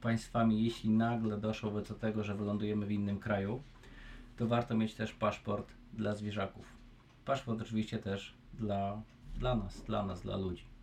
państwami, 0.00 0.64
jeśli 0.64 0.90
nagle 0.90 1.38
doszłoby 1.38 1.82
do 1.82 1.94
tego, 1.94 2.24
że 2.24 2.34
wylądujemy 2.34 2.86
w 2.86 2.92
innym 2.92 3.18
kraju, 3.18 3.62
to 4.36 4.46
warto 4.46 4.76
mieć 4.76 4.94
też 4.94 5.12
paszport 5.12 5.72
dla 5.92 6.14
zwierzaków. 6.14 6.66
Paszport 7.24 7.62
oczywiście 7.62 7.98
też 7.98 8.34
dla, 8.54 9.02
dla 9.34 9.54
nas, 9.54 9.82
dla 9.82 10.06
nas, 10.06 10.22
dla 10.22 10.36
ludzi. 10.36 10.75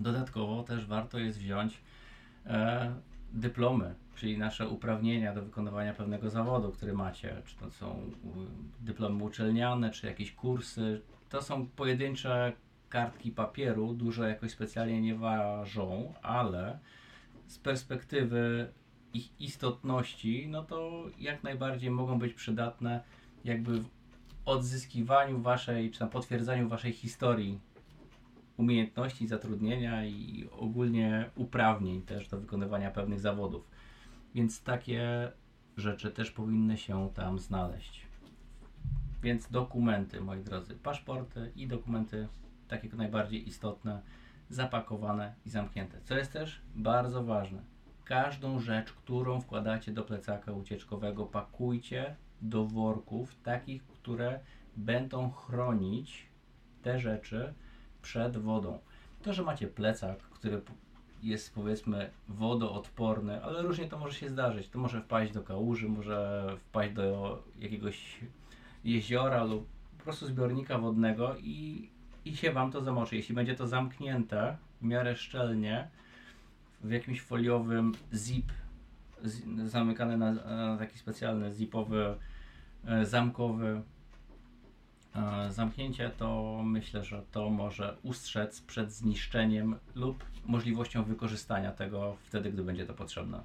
Dodatkowo 0.00 0.62
też 0.62 0.86
warto 0.86 1.18
jest 1.18 1.38
wziąć 1.38 1.80
e, 2.46 2.94
dyplomy 3.32 3.94
czyli 4.20 4.38
nasze 4.38 4.68
uprawnienia 4.68 5.34
do 5.34 5.42
wykonywania 5.42 5.94
pewnego 5.94 6.30
zawodu, 6.30 6.72
który 6.72 6.92
macie, 6.92 7.42
czy 7.46 7.56
to 7.56 7.70
są 7.70 8.10
dyplomy 8.80 9.24
uczelniane, 9.24 9.90
czy 9.90 10.06
jakieś 10.06 10.32
kursy, 10.32 11.02
to 11.28 11.42
są 11.42 11.66
pojedyncze 11.66 12.52
kartki 12.88 13.30
papieru, 13.30 13.94
dużo 13.94 14.24
jakoś 14.24 14.50
specjalnie 14.50 15.00
nie 15.00 15.14
ważą, 15.14 16.14
ale 16.22 16.78
z 17.46 17.58
perspektywy 17.58 18.72
ich 19.14 19.40
istotności, 19.40 20.48
no 20.48 20.62
to 20.62 21.04
jak 21.18 21.42
najbardziej 21.42 21.90
mogą 21.90 22.18
być 22.18 22.34
przydatne 22.34 23.00
jakby 23.44 23.80
w 23.80 23.88
odzyskiwaniu 24.44 25.40
waszej, 25.40 25.90
czy 25.90 26.00
na 26.00 26.06
potwierdzaniu 26.06 26.68
waszej 26.68 26.92
historii 26.92 27.60
umiejętności 28.60 29.26
zatrudnienia 29.26 30.04
i 30.04 30.48
ogólnie 30.52 31.30
uprawnień 31.36 32.02
też 32.02 32.28
do 32.28 32.40
wykonywania 32.40 32.90
pewnych 32.90 33.20
zawodów. 33.20 33.70
Więc 34.34 34.62
takie 34.62 35.32
rzeczy 35.76 36.10
też 36.10 36.30
powinny 36.30 36.78
się 36.78 37.10
tam 37.14 37.38
znaleźć. 37.38 38.06
Więc 39.22 39.50
dokumenty, 39.50 40.20
moi 40.20 40.42
drodzy, 40.42 40.74
paszporty 40.74 41.52
i 41.56 41.66
dokumenty 41.66 42.28
takie 42.68 42.88
najbardziej 42.96 43.48
istotne, 43.48 44.02
zapakowane 44.50 45.34
i 45.46 45.50
zamknięte. 45.50 45.98
Co 46.04 46.16
jest 46.18 46.32
też 46.32 46.62
bardzo 46.74 47.24
ważne. 47.24 47.62
Każdą 48.04 48.60
rzecz, 48.60 48.92
którą 48.92 49.40
wkładacie 49.40 49.92
do 49.92 50.02
plecaka 50.02 50.52
ucieczkowego, 50.52 51.26
pakujcie 51.26 52.16
do 52.42 52.66
worków 52.66 53.36
takich, 53.42 53.86
które 53.86 54.40
będą 54.76 55.30
chronić 55.30 56.26
te 56.82 56.98
rzeczy 56.98 57.54
przed 58.02 58.36
wodą. 58.36 58.78
To, 59.22 59.32
że 59.32 59.42
macie 59.42 59.66
plecak, 59.66 60.18
który 60.18 60.60
jest 61.22 61.54
powiedzmy 61.54 62.10
wodoodporny, 62.28 63.44
ale 63.44 63.62
różnie 63.62 63.88
to 63.88 63.98
może 63.98 64.14
się 64.14 64.28
zdarzyć. 64.28 64.68
To 64.68 64.78
może 64.78 65.00
wpaść 65.00 65.32
do 65.32 65.42
kałuży, 65.42 65.88
może 65.88 66.46
wpaść 66.58 66.92
do 66.92 67.42
jakiegoś 67.58 68.20
jeziora 68.84 69.44
lub 69.44 69.66
po 69.98 70.04
prostu 70.04 70.26
zbiornika 70.26 70.78
wodnego 70.78 71.36
i, 71.38 71.88
i 72.24 72.36
się 72.36 72.52
Wam 72.52 72.72
to 72.72 72.80
zamoczy. 72.80 73.16
Jeśli 73.16 73.34
będzie 73.34 73.54
to 73.54 73.66
zamknięte 73.66 74.56
w 74.80 74.84
miarę 74.84 75.16
szczelnie 75.16 75.88
w 76.80 76.90
jakimś 76.90 77.22
foliowym 77.22 77.92
zip 78.14 78.52
z, 79.22 79.70
zamykane 79.70 80.16
na, 80.16 80.32
na 80.32 80.76
taki 80.76 80.98
specjalny 80.98 81.52
zipowy, 81.52 82.14
e, 82.86 83.06
zamkowy 83.06 83.82
zamknięcie, 85.50 86.10
to 86.18 86.60
myślę, 86.64 87.04
że 87.04 87.22
to 87.32 87.50
może 87.50 87.96
ustrzec 88.02 88.60
przed 88.60 88.92
zniszczeniem 88.92 89.76
lub 89.94 90.24
możliwością 90.46 91.04
wykorzystania 91.04 91.72
tego 91.72 92.16
wtedy, 92.22 92.52
gdy 92.52 92.62
będzie 92.62 92.86
to 92.86 92.94
potrzebne. 92.94 93.42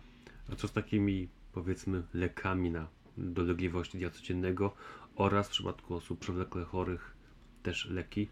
A 0.52 0.56
co 0.56 0.68
z 0.68 0.72
takimi, 0.72 1.28
powiedzmy, 1.54 2.04
lekami 2.14 2.72
na 2.72 2.88
dolegliwości 3.18 3.98
dnia 3.98 4.10
codziennego 4.10 4.74
oraz 5.16 5.48
w 5.48 5.52
przypadku 5.52 5.96
osób 5.96 6.20
przewlekle 6.20 6.64
chorych 6.64 7.16
też 7.64 7.86
leki? 7.86 8.30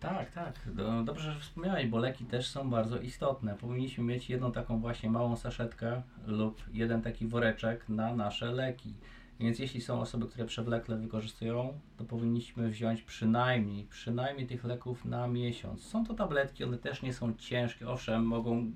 Tak, 0.00 0.32
tak. 0.32 0.74
Do, 0.74 1.02
dobrze, 1.02 1.32
że 1.32 1.40
wspomniałeś, 1.40 1.86
bo 1.86 1.98
leki 1.98 2.24
też 2.24 2.48
są 2.48 2.70
bardzo 2.70 3.00
istotne. 3.00 3.54
Powinniśmy 3.54 4.04
mieć 4.04 4.30
jedną 4.30 4.52
taką 4.52 4.80
właśnie 4.80 5.10
małą 5.10 5.36
saszetkę 5.36 6.02
lub 6.26 6.62
jeden 6.72 7.02
taki 7.02 7.26
woreczek 7.26 7.88
na 7.88 8.16
nasze 8.16 8.52
leki. 8.52 8.94
Więc 9.40 9.58
jeśli 9.58 9.80
są 9.80 10.00
osoby, 10.00 10.26
które 10.26 10.44
przewlekle 10.44 10.96
wykorzystują, 10.96 11.80
to 11.96 12.04
powinniśmy 12.04 12.68
wziąć 12.68 13.02
przynajmniej, 13.02 13.84
przynajmniej 13.84 14.46
tych 14.46 14.64
leków 14.64 15.04
na 15.04 15.28
miesiąc. 15.28 15.82
Są 15.82 16.06
to 16.06 16.14
tabletki, 16.14 16.64
one 16.64 16.78
też 16.78 17.02
nie 17.02 17.12
są 17.12 17.34
ciężkie, 17.34 17.88
owszem, 17.88 18.26
mogą 18.26 18.72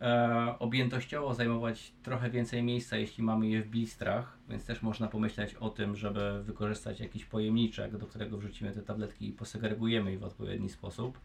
e, 0.00 0.54
objętościowo 0.58 1.34
zajmować 1.34 1.92
trochę 2.02 2.30
więcej 2.30 2.62
miejsca, 2.62 2.96
jeśli 2.96 3.24
mamy 3.24 3.48
je 3.48 3.62
w 3.62 3.68
blistrach, 3.68 4.38
więc 4.48 4.64
też 4.64 4.82
można 4.82 5.08
pomyśleć 5.08 5.54
o 5.54 5.70
tym, 5.70 5.96
żeby 5.96 6.42
wykorzystać 6.42 7.00
jakiś 7.00 7.24
pojemniczek, 7.24 7.96
do 7.96 8.06
którego 8.06 8.38
wrzucimy 8.38 8.72
te 8.72 8.82
tabletki 8.82 9.28
i 9.28 9.32
posegregujemy 9.32 10.12
je 10.12 10.18
w 10.18 10.24
odpowiedni 10.24 10.68
sposób. 10.68 11.18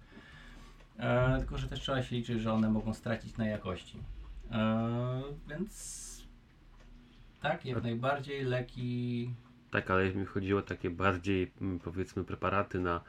E, 0.99 1.37
tylko, 1.39 1.57
że 1.57 1.67
też 1.67 1.79
trzeba 1.79 2.03
się 2.03 2.15
liczyć, 2.15 2.41
że 2.41 2.53
one 2.53 2.69
mogą 2.69 2.93
stracić 2.93 3.37
na 3.37 3.47
jakości. 3.47 3.97
E, 4.51 5.21
więc 5.49 6.16
tak, 7.41 7.65
jak 7.65 7.83
najbardziej 7.83 8.43
leki. 8.43 9.31
Tak, 9.71 9.91
ale 9.91 10.13
mi 10.13 10.25
chodziło 10.25 10.59
o 10.59 10.63
takie 10.63 10.89
bardziej, 10.89 11.51
mm, 11.61 11.79
powiedzmy, 11.79 12.23
preparaty 12.23 12.79
na 12.79 13.01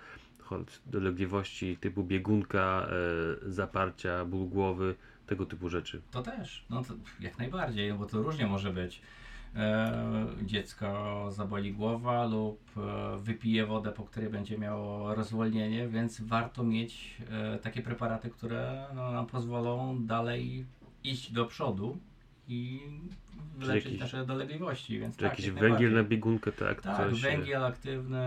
dolegliwości 0.86 1.76
typu 1.76 2.04
biegunka, 2.04 2.88
e, 3.46 3.50
zaparcia, 3.50 4.24
ból 4.24 4.48
głowy, 4.48 4.94
tego 5.26 5.46
typu 5.46 5.68
rzeczy. 5.68 6.02
To 6.10 6.22
też, 6.22 6.64
no 6.70 6.82
to 6.84 6.94
jak 7.20 7.38
najbardziej, 7.38 7.92
bo 7.92 8.06
to 8.06 8.22
różnie 8.22 8.46
może 8.46 8.72
być. 8.72 9.02
E, 9.56 10.26
dziecko 10.42 11.26
zaboli 11.30 11.72
głowa 11.72 12.26
lub 12.26 12.60
e, 12.76 13.18
wypije 13.18 13.66
wodę, 13.66 13.92
po 13.92 14.04
której 14.04 14.30
będzie 14.30 14.58
miało 14.58 15.14
rozwolnienie, 15.14 15.88
więc 15.88 16.20
warto 16.20 16.64
mieć 16.64 17.16
takie 17.62 17.82
preparaty, 17.82 18.30
które 18.30 18.86
no, 18.94 19.12
nam 19.12 19.26
pozwolą 19.26 20.04
dalej 20.06 20.66
iść 21.04 21.32
do 21.32 21.46
przodu 21.46 21.98
i 22.48 22.80
wyleczyć 23.56 23.84
jakiś- 23.84 24.00
nasze 24.00 24.26
dolegliwości. 24.26 25.00
Więc 25.00 25.16
Czy 25.16 25.22
tak, 25.22 25.30
jakiś 25.30 25.46
jak 25.46 25.54
węgiel 25.54 25.92
na 25.92 26.02
biegunkę, 26.02 26.52
tak? 26.52 26.82
Tak, 26.82 26.96
coś, 26.96 27.24
e, 27.24 27.30
węgiel 27.30 27.64
aktywny, 27.64 28.18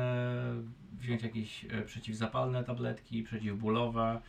wziąć 0.99 1.23
jakieś 1.23 1.65
e, 1.65 1.81
przeciwzapalne 1.81 2.63
tabletki, 2.63 3.23
przeciwbólowe, 3.23 4.21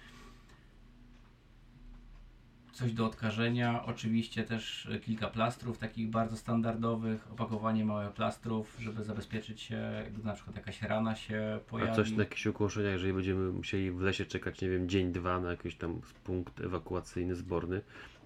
coś 2.72 2.92
do 2.92 3.07
odkażenia, 3.07 3.85
oczywiście 3.87 4.44
też 4.44 4.87
e, 4.87 4.98
kilka 4.98 5.28
plastrów 5.28 5.78
takich 5.78 6.11
bardzo 6.11 6.37
standardowych, 6.37 7.33
opakowanie 7.33 7.85
małe 7.85 8.11
plastrów, 8.11 8.76
żeby 8.81 9.05
zabezpieczyć 9.05 9.61
się, 9.61 10.05
gdy 10.14 10.24
na 10.24 10.33
przykład 10.33 10.57
jakaś 10.57 10.83
rana 10.83 11.14
się 11.14 11.61
pojawi. 11.68 11.90
A 11.92 11.94
coś 11.94 12.11
na 12.11 12.22
jakieś 12.22 12.46
ukąszenia, 12.46 12.90
jeżeli 12.90 13.12
będziemy 13.12 13.52
musieli 13.52 13.90
w 13.90 14.00
lesie 14.00 14.26
czekać, 14.26 14.61
nie 14.61 14.68
wiem, 14.70 14.88
dzień, 14.88 15.12
dwa 15.12 15.40
na 15.40 15.50
jakiś 15.50 15.76
tam 15.76 16.00
punkt 16.24 16.61
ewakuacyjny 16.61 17.35
zborny, 17.35 17.81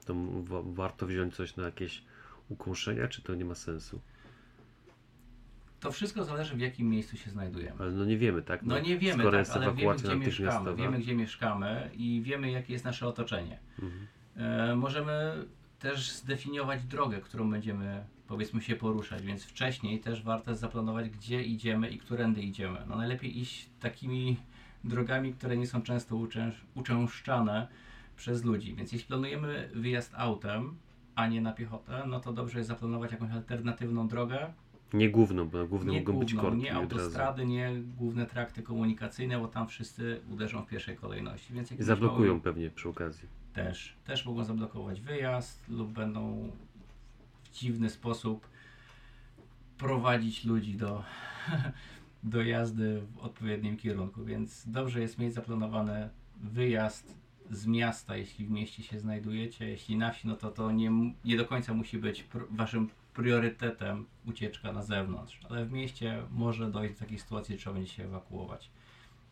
to 0.07 0.15
warto 0.65 1.07
wziąć 1.07 1.35
coś 1.35 1.57
na 1.57 1.65
jakieś 1.65 2.03
ukąszenia, 2.49 3.09
czy 3.09 3.23
to 3.23 3.35
nie 3.35 3.45
ma 3.45 3.55
sensu? 3.55 4.01
To 5.81 5.93
wszystko 5.93 6.25
zależy 6.25 6.55
w 6.55 6.61
jakim 6.61 6.89
miejscu 6.89 7.17
się 7.17 7.31
znajdujemy. 7.31 7.77
Ale 7.81 7.91
no 7.91 8.05
nie 8.05 8.19
wiemy, 8.19 8.43
tak? 8.43 8.63
No 8.63 8.79
nie 8.79 8.99
wiemy, 8.99 9.23
skoro 9.23 9.31
tak, 9.31 9.39
jest 9.39 9.57
ale 9.57 9.75
wiemy 9.75 9.97
gdzie 9.97 10.17
mieszkamy, 10.17 10.77
wiemy 10.77 10.99
gdzie 10.99 11.15
mieszkamy 11.15 11.91
i 11.95 12.23
wiemy 12.25 12.51
jakie 12.51 12.73
jest 12.73 12.85
nasze 12.85 13.07
otoczenie. 13.07 13.59
Mhm. 13.83 14.07
E, 14.37 14.77
możemy 14.77 15.45
też 15.79 16.11
zdefiniować 16.11 16.85
drogę, 16.85 17.21
którą 17.21 17.51
będziemy 17.51 18.05
powiedzmy 18.29 18.63
się 18.63 18.77
poruszać, 18.77 19.23
więc 19.23 19.45
wcześniej 19.45 20.01
też 20.01 20.23
warto 20.23 20.55
zaplanować, 20.55 21.11
gdzie 21.11 21.43
idziemy 21.43 21.91
i 21.91 21.99
którędy 21.99 22.43
idziemy. 22.43 22.79
No 22.89 22.97
najlepiej 22.97 23.41
iść 23.41 23.69
takimi 23.81 24.37
drogami, 24.85 25.33
które 25.33 25.57
nie 25.57 25.67
są 25.67 25.83
często 25.83 26.17
uczęsz, 26.17 26.65
uczęszczane 26.75 27.69
przez 28.17 28.45
ludzi, 28.45 28.75
więc 28.75 28.93
jeśli 28.93 29.09
planujemy 29.09 29.71
wyjazd 29.75 30.13
autem, 30.17 30.77
a 31.15 31.27
nie 31.27 31.41
na 31.41 31.53
piechotę, 31.53 32.05
no 32.07 32.21
to 32.21 32.33
dobrze 32.33 32.59
jest 32.59 32.69
zaplanować 32.69 33.13
jakąś 33.13 33.31
alternatywną 33.31 34.09
drogę, 34.09 34.53
Nie 34.93 35.11
główną, 35.11 35.49
bo 35.49 35.59
na 35.59 35.65
głównym 35.67 35.95
nie 35.95 36.01
mogą 36.01 36.19
być 36.19 36.35
główną, 36.35 36.51
korki 36.51 36.65
nie 36.65 36.75
autostrady, 36.75 37.47
nie 37.47 37.71
główne 37.97 38.27
trakty 38.27 38.63
komunikacyjne, 38.63 39.39
bo 39.39 39.49
tam 39.49 39.69
wszyscy 39.69 40.21
uderzą 40.31 40.63
w 40.63 40.67
pierwszej 40.67 40.97
kolejności. 40.97 41.55
Więc 41.55 41.69
zablokują 41.79 42.27
małym- 42.27 42.41
pewnie 42.41 42.71
przy 42.71 42.89
okazji. 42.89 43.29
też, 43.53 43.97
też 44.05 44.27
mogą 44.27 44.45
zablokować 44.45 45.01
wyjazd 45.01 45.69
lub 45.69 45.93
będą 45.93 46.51
w 47.45 47.51
dziwny 47.51 47.91
sposób 47.91 48.49
prowadzić 49.79 50.45
ludzi 50.45 50.75
do, 50.77 51.05
do 52.23 52.43
jazdy 52.43 53.01
w 53.01 53.19
odpowiednim 53.19 53.77
kierunku, 53.77 54.25
więc 54.25 54.69
dobrze 54.69 55.01
jest 55.01 55.19
mieć 55.19 55.35
zaplanowany 55.35 56.09
wyjazd 56.37 57.15
z 57.51 57.67
miasta, 57.67 58.17
jeśli 58.17 58.47
w 58.47 58.51
mieście 58.51 58.83
się 58.83 59.01
znajdujecie, 59.01 59.69
jeśli 59.69 59.97
na 59.97 60.11
wsi, 60.11 60.29
no 60.29 60.37
to 60.37 60.51
to 60.51 60.71
nie, 60.73 60.91
nie 61.25 61.37
do 61.37 61.45
końca 61.45 61.75
musi 61.75 61.99
być 61.99 62.25
pr- 62.25 62.47
waszym 62.51 62.89
priorytetem 63.15 64.07
ucieczka 64.27 64.73
na 64.73 64.83
zewnątrz, 64.83 65.41
ale 65.51 65.65
w 65.67 65.73
mieście 65.73 66.23
może 66.31 66.71
dojść 66.71 66.95
do 66.95 67.01
takiej 67.01 67.19
sytuacji, 67.19 67.55
że 67.55 67.61
trzeba 67.61 67.75
będzie 67.75 67.93
się 67.93 68.05
ewakuować. 68.05 68.71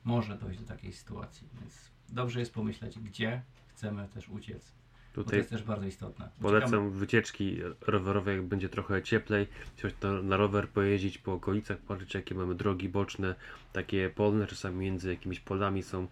Może 0.05 0.37
dojść 0.37 0.61
do 0.61 0.67
takiej 0.67 0.93
sytuacji, 0.93 1.49
więc 1.61 1.91
dobrze 2.09 2.41
jest 2.41 2.55
pomyśleć, 2.55 2.99
gdzie 2.99 3.43
chcemy 3.69 4.09
też 4.15 4.29
uciec. 4.29 4.73
Bo 5.15 5.21
to 5.21 5.25
Tutaj 5.25 5.39
jest 5.39 5.51
też 5.51 5.63
bardzo 5.63 5.87
istotne. 5.87 6.25
Uciekamy- 6.25 6.41
polecam 6.43 6.91
wycieczki 6.91 7.59
rowerowe, 7.81 8.33
jak 8.37 8.43
będzie 8.47 8.69
trochę 8.69 9.03
cieplej, 9.03 9.47
wsiąść 9.77 9.97
na, 10.03 10.23
na 10.23 10.37
rower, 10.37 10.69
pojeździć 10.69 11.19
po 11.19 11.33
okolicach, 11.33 11.79
patrzeć 11.79 12.15
jakie 12.15 12.35
mamy 12.35 12.55
drogi 12.55 12.89
boczne, 12.89 13.35
takie 13.73 14.11
polne, 14.11 14.47
czasami 14.47 14.77
między 14.77 15.11
jakimiś 15.11 15.41
polami 15.41 15.83
są 15.83 16.09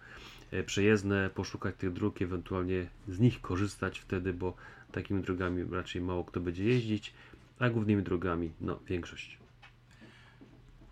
przejezdne, 0.65 1.29
poszukać 1.29 1.75
tych 1.75 1.93
dróg, 1.93 2.21
ewentualnie 2.21 2.87
z 3.07 3.19
nich 3.19 3.41
korzystać 3.41 3.99
wtedy, 3.99 4.33
bo 4.33 4.55
takimi 4.91 5.21
drogami 5.21 5.63
raczej 5.71 6.01
mało 6.01 6.23
kto 6.23 6.39
będzie 6.39 6.63
jeździć, 6.63 7.13
a 7.59 7.69
głównymi 7.69 8.03
drogami, 8.03 8.51
no 8.61 8.79
większość. 8.87 9.43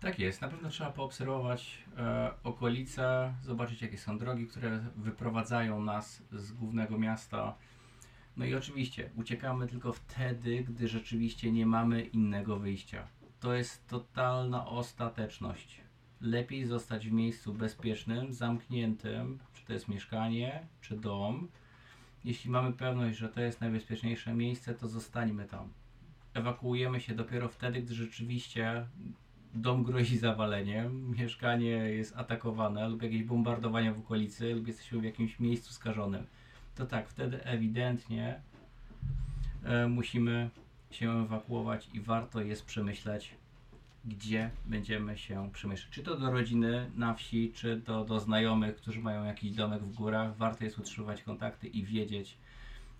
Tak 0.00 0.18
jest, 0.18 0.40
na 0.40 0.48
pewno 0.48 0.68
trzeba 0.68 0.90
poobserwować 0.90 1.78
e, 1.96 2.30
okolice, 2.44 3.34
zobaczyć 3.42 3.82
jakie 3.82 3.98
są 3.98 4.18
drogi, 4.18 4.46
które 4.46 4.84
wyprowadzają 4.96 5.82
nas 5.82 6.22
z 6.32 6.52
głównego 6.52 6.98
miasta. 6.98 7.54
No 8.36 8.44
i 8.44 8.54
oczywiście 8.54 9.10
uciekamy 9.16 9.66
tylko 9.66 9.92
wtedy, 9.92 10.64
gdy 10.64 10.88
rzeczywiście 10.88 11.52
nie 11.52 11.66
mamy 11.66 12.02
innego 12.02 12.58
wyjścia. 12.58 13.08
To 13.40 13.54
jest 13.54 13.86
totalna 13.86 14.66
ostateczność. 14.66 15.80
Lepiej 16.20 16.64
zostać 16.64 17.08
w 17.08 17.12
miejscu 17.12 17.54
bezpiecznym, 17.54 18.32
zamkniętym, 18.32 19.38
czy 19.62 19.66
to 19.66 19.72
jest 19.72 19.88
mieszkanie, 19.88 20.66
czy 20.80 20.96
dom. 20.96 21.48
Jeśli 22.24 22.50
mamy 22.50 22.72
pewność, 22.72 23.18
że 23.18 23.28
to 23.28 23.40
jest 23.40 23.60
najbezpieczniejsze 23.60 24.34
miejsce, 24.34 24.74
to 24.74 24.88
zostańmy 24.88 25.46
tam. 25.46 25.68
Ewakuujemy 26.34 27.00
się 27.00 27.14
dopiero 27.14 27.48
wtedy, 27.48 27.82
gdy 27.82 27.94
rzeczywiście 27.94 28.86
dom 29.54 29.82
grozi 29.82 30.18
zawaleniem, 30.18 31.10
mieszkanie 31.10 31.70
jest 31.70 32.16
atakowane 32.16 32.88
lub 32.88 33.02
jakieś 33.02 33.22
bombardowania 33.22 33.94
w 33.94 33.98
okolicy 33.98 34.54
lub 34.54 34.66
jesteśmy 34.66 35.00
w 35.00 35.04
jakimś 35.04 35.40
miejscu 35.40 35.72
skażonym. 35.72 36.26
To 36.74 36.86
tak, 36.86 37.08
wtedy 37.08 37.44
ewidentnie 37.44 38.40
e, 39.64 39.88
musimy 39.88 40.50
się 40.90 41.10
ewakuować 41.10 41.88
i 41.94 42.00
warto 42.00 42.40
jest 42.40 42.66
przemyśleć, 42.66 43.34
gdzie 44.04 44.50
będziemy 44.66 45.18
się 45.18 45.50
przemieszczać. 45.52 45.90
Czy 45.90 46.02
to 46.02 46.16
do 46.16 46.30
rodziny 46.30 46.90
na 46.96 47.14
wsi, 47.14 47.52
czy 47.54 47.82
to 47.84 48.04
do 48.04 48.20
znajomych, 48.20 48.76
którzy 48.76 49.00
mają 49.00 49.24
jakiś 49.24 49.50
domek 49.52 49.82
w 49.82 49.94
górach. 49.94 50.36
Warto 50.36 50.64
jest 50.64 50.78
utrzymywać 50.78 51.22
kontakty 51.22 51.68
i 51.68 51.84
wiedzieć, 51.84 52.38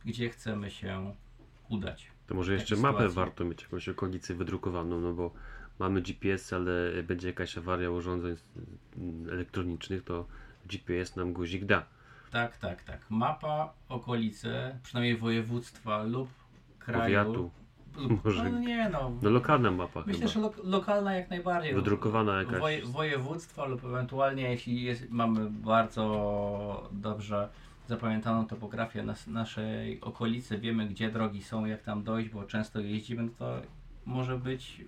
gdzie 0.05 0.31
chcemy 0.31 0.71
się 0.71 1.15
udać. 1.69 2.11
To 2.27 2.35
może 2.35 2.53
jeszcze 2.53 2.77
mapę 2.77 2.93
sytuacji. 2.93 3.17
warto 3.17 3.45
mieć 3.45 3.63
jakąś 3.63 3.89
okolicy 3.89 4.35
wydrukowaną, 4.35 5.01
no 5.01 5.13
bo 5.13 5.33
mamy 5.79 6.03
GPS, 6.03 6.53
ale 6.53 7.03
będzie 7.03 7.29
jakaś 7.29 7.59
awaria 7.59 7.91
urządzeń 7.91 8.37
elektronicznych, 9.33 10.05
to 10.05 10.27
GPS 10.67 11.17
nam 11.17 11.33
guzik 11.33 11.65
da. 11.65 11.87
Tak, 12.31 12.57
tak, 12.57 12.83
tak. 12.83 13.11
Mapa 13.11 13.73
okolicy, 13.89 14.79
przynajmniej 14.83 15.17
województwa 15.17 16.03
lub 16.03 16.29
kraju. 16.79 17.03
Powiatu. 17.03 17.51
Może- 18.25 18.51
no 18.51 18.59
nie 18.59 18.89
no. 18.89 19.13
No 19.23 19.31
lokalna 19.31 19.71
mapa 19.71 20.03
Myślę, 20.07 20.21
chyba. 20.21 20.33
że 20.33 20.41
lo- 20.41 20.71
lokalna 20.71 21.15
jak 21.15 21.31
najbardziej. 21.31 21.75
Wydrukowana 21.75 22.39
jakaś. 22.39 22.61
Woje, 22.61 22.83
województwa 22.87 23.65
lub 23.65 23.85
ewentualnie 23.85 24.43
jeśli 24.51 24.83
jest, 24.83 25.11
mamy 25.11 25.51
bardzo 25.51 26.89
dobrze 26.93 27.49
zapamiętaną 27.89 28.47
topografię 28.47 29.03
nas, 29.03 29.27
naszej 29.27 30.01
okolicy, 30.01 30.59
wiemy 30.59 30.87
gdzie 30.87 31.11
drogi 31.11 31.43
są, 31.43 31.65
jak 31.65 31.83
tam 31.83 32.03
dojść, 32.05 32.29
bo 32.31 32.45
często 32.45 32.81
jeździmy, 32.81 33.29
to 33.39 33.63
może 34.07 34.39
być 34.39 34.85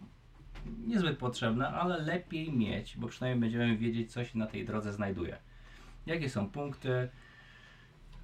niezbyt 0.86 1.18
potrzebne, 1.18 1.68
ale 1.68 1.98
lepiej 2.02 2.52
mieć, 2.52 2.96
bo 2.96 3.08
przynajmniej 3.08 3.40
będziemy 3.40 3.76
wiedzieć, 3.76 4.12
co 4.12 4.24
się 4.24 4.38
na 4.38 4.46
tej 4.46 4.64
drodze 4.64 4.92
znajduje. 4.92 5.36
Jakie 6.06 6.30
są 6.30 6.50
punkty, 6.50 7.08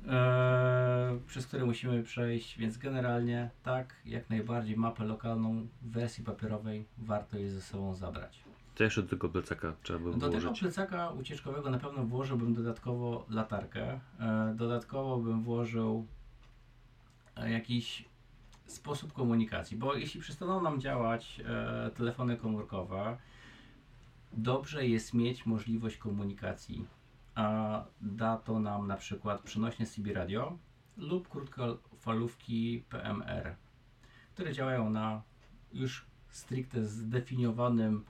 e, 0.09 1.19
przez 1.27 1.47
które 1.47 1.65
musimy 1.65 2.03
przejść, 2.03 2.59
więc 2.59 2.79
generalnie 2.79 3.51
tak, 3.63 3.95
jak 4.05 4.31
najbardziej 4.31 4.77
mapę 4.77 5.05
lokalną 5.05 5.67
w 5.83 5.91
wersji 5.91 6.25
papierowej 6.25 6.87
warto 6.99 7.39
jest 7.39 7.55
ze 7.55 7.63
sobą 7.63 7.95
zabrać. 7.95 8.45
To 8.75 8.85
jeszcze 8.85 9.03
do 9.03 9.09
tego 9.09 9.29
plecaka 9.29 9.73
trzeba 9.83 9.99
by 9.99 10.05
Do 10.19 10.29
tego 10.29 10.41
włożyć. 10.41 10.61
plecaka 10.61 11.11
ucieczkowego 11.11 11.71
na 11.71 11.79
pewno 11.79 12.05
włożyłbym 12.05 12.55
dodatkowo 12.55 13.27
latarkę. 13.31 14.01
E, 14.21 14.55
Dodatkowo 14.57 15.17
bym 15.19 15.43
włożył 15.43 16.07
e, 17.37 17.51
jakiś 17.51 18.05
sposób 18.67 19.13
komunikacji, 19.13 19.77
bo 19.77 19.95
jeśli 19.95 20.21
przestaną 20.21 20.63
nam 20.63 20.81
działać 20.81 21.41
e, 21.45 21.91
telefony 21.91 22.37
komórkowe, 22.37 23.17
dobrze 24.33 24.87
jest 24.87 25.15
mieć 25.15 25.47
możliwość 25.47 25.97
komunikacji, 25.97 26.87
a 27.41 27.85
da 28.01 28.37
to 28.37 28.61
nam 28.61 28.87
na 28.87 28.97
przykład 28.97 29.43
przenośne 29.43 29.87
CB 29.87 30.13
radio 30.13 30.59
lub 30.97 31.29
krótkofalówki 31.29 32.85
PMR, 32.89 33.55
które 34.35 34.53
działają 34.53 34.91
na 34.91 35.23
już 35.73 36.07
stricte 36.31 36.85
zdefiniowanym 36.85 38.05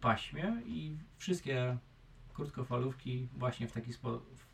paśmie 0.00 0.62
i 0.66 0.96
wszystkie 1.16 1.76
krótkofalówki 2.34 3.28
właśnie 3.36 3.68
w 3.68 3.72
taki 3.72 3.92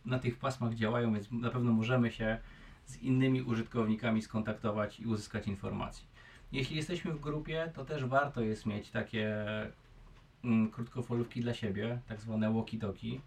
na 0.05 0.19
tych 0.19 0.39
pasmach 0.39 0.75
działają, 0.75 1.13
więc 1.13 1.31
na 1.31 1.51
pewno 1.51 1.73
możemy 1.73 2.11
się 2.11 2.39
z 2.87 2.97
innymi 2.97 3.43
użytkownikami 3.43 4.23
skontaktować 4.23 5.01
i 5.01 5.07
uzyskać 5.07 5.47
informacji. 5.49 6.07
Jeśli 6.53 6.77
jesteśmy 6.77 7.13
w 7.13 7.21
grupie, 7.21 7.73
to 7.75 7.85
też 7.85 8.05
warto 8.05 8.41
jest 8.41 8.67
mieć 8.67 8.91
takie 8.91 9.47
mm, 10.45 10.71
krótkofalówki 10.71 11.41
dla 11.41 11.55
siebie, 11.55 12.01
tak 12.07 12.21
zwane 12.21 12.51
walkie-talkie, 12.51 13.21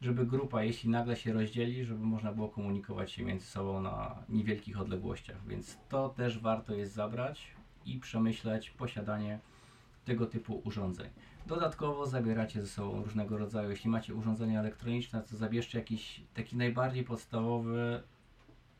żeby 0.00 0.26
grupa, 0.26 0.62
jeśli 0.62 0.90
nagle 0.90 1.16
się 1.16 1.32
rozdzieli, 1.32 1.84
żeby 1.84 2.04
można 2.04 2.32
było 2.32 2.48
komunikować 2.48 3.12
się 3.12 3.24
między 3.24 3.46
sobą 3.46 3.82
na 3.82 4.22
niewielkich 4.28 4.80
odległościach. 4.80 5.46
Więc 5.46 5.78
to 5.88 6.08
też 6.08 6.38
warto 6.38 6.74
jest 6.74 6.92
zabrać 6.92 7.46
i 7.86 7.98
przemyśleć 7.98 8.70
posiadanie 8.70 9.38
tego 10.04 10.26
typu 10.26 10.62
urządzeń. 10.64 11.10
Dodatkowo 11.46 12.06
zabieracie 12.06 12.60
ze 12.60 12.66
sobą 12.66 13.02
różnego 13.02 13.38
rodzaju, 13.38 13.70
jeśli 13.70 13.90
macie 13.90 14.14
urządzenia 14.14 14.60
elektroniczne, 14.60 15.22
to 15.22 15.36
zabierzcie 15.36 15.78
jakiś 15.78 16.20
taki 16.34 16.56
najbardziej 16.56 17.04
podstawowy, 17.04 18.02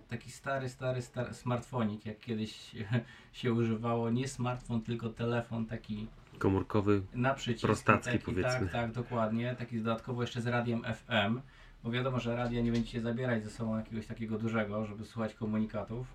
taki 0.08 0.30
stary, 0.30 0.68
stary, 0.68 1.02
stary 1.02 1.34
smartfonik, 1.34 2.06
jak 2.06 2.18
kiedyś 2.18 2.76
się 3.32 3.52
używało. 3.52 4.10
Nie 4.10 4.28
smartfon, 4.28 4.82
tylko 4.82 5.08
telefon 5.08 5.66
taki 5.66 6.06
Komórkowy, 6.38 7.02
na 7.14 7.34
przycisk. 7.34 7.66
Prostacki, 7.66 8.12
taki, 8.12 8.24
powiedzmy. 8.24 8.60
Tak, 8.60 8.72
tak, 8.72 8.92
dokładnie. 8.92 9.54
Taki 9.58 9.78
dodatkowo 9.78 10.22
jeszcze 10.22 10.40
z 10.40 10.46
radiem 10.46 10.82
FM, 10.82 11.40
bo 11.84 11.90
wiadomo, 11.90 12.20
że 12.20 12.36
radia 12.36 12.62
nie 12.62 12.72
będziecie 12.72 13.00
zabierać 13.00 13.44
ze 13.44 13.50
sobą 13.50 13.78
jakiegoś 13.78 14.06
takiego 14.06 14.38
dużego, 14.38 14.86
żeby 14.86 15.04
słuchać 15.04 15.34
komunikatów, 15.34 16.06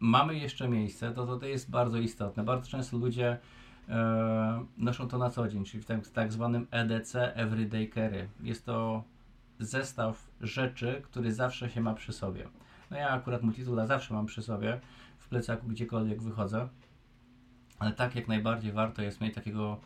mamy 0.00 0.38
jeszcze 0.38 0.68
miejsce, 0.68 1.12
to 1.12 1.38
to, 1.38 1.46
jest 1.46 1.70
bardzo 1.70 1.98
istotne. 1.98 2.44
Bardzo 2.44 2.70
często 2.70 2.96
ludzie 2.96 3.38
e, 3.88 4.64
noszą 4.78 5.08
to 5.08 5.18
na 5.18 5.30
co 5.30 5.48
dzień, 5.48 5.64
czyli 5.64 5.82
w 5.82 5.86
tak, 5.86 6.08
tak 6.08 6.32
zwanym 6.32 6.66
EDC 6.70 7.34
Everyday 7.34 7.90
Carry. 7.94 8.28
Jest 8.42 8.66
to 8.66 9.04
zestaw 9.58 10.26
rzeczy, 10.40 11.02
który 11.04 11.32
zawsze 11.32 11.70
się 11.70 11.80
ma 11.80 11.94
przy 11.94 12.12
sobie. 12.12 12.48
No 12.90 12.96
ja 12.96 13.10
akurat 13.10 13.42
multitoola 13.42 13.86
zawsze 13.86 14.14
mam 14.14 14.26
przy 14.26 14.42
sobie, 14.42 14.80
w 15.18 15.28
plecaku 15.28 15.66
gdziekolwiek 15.66 16.22
wychodzę, 16.22 16.68
ale 17.78 17.92
tak 17.92 18.16
jak 18.16 18.28
najbardziej 18.28 18.72
warto 18.72 19.02
jest 19.02 19.20
mieć 19.20 19.34
takiego 19.34 19.80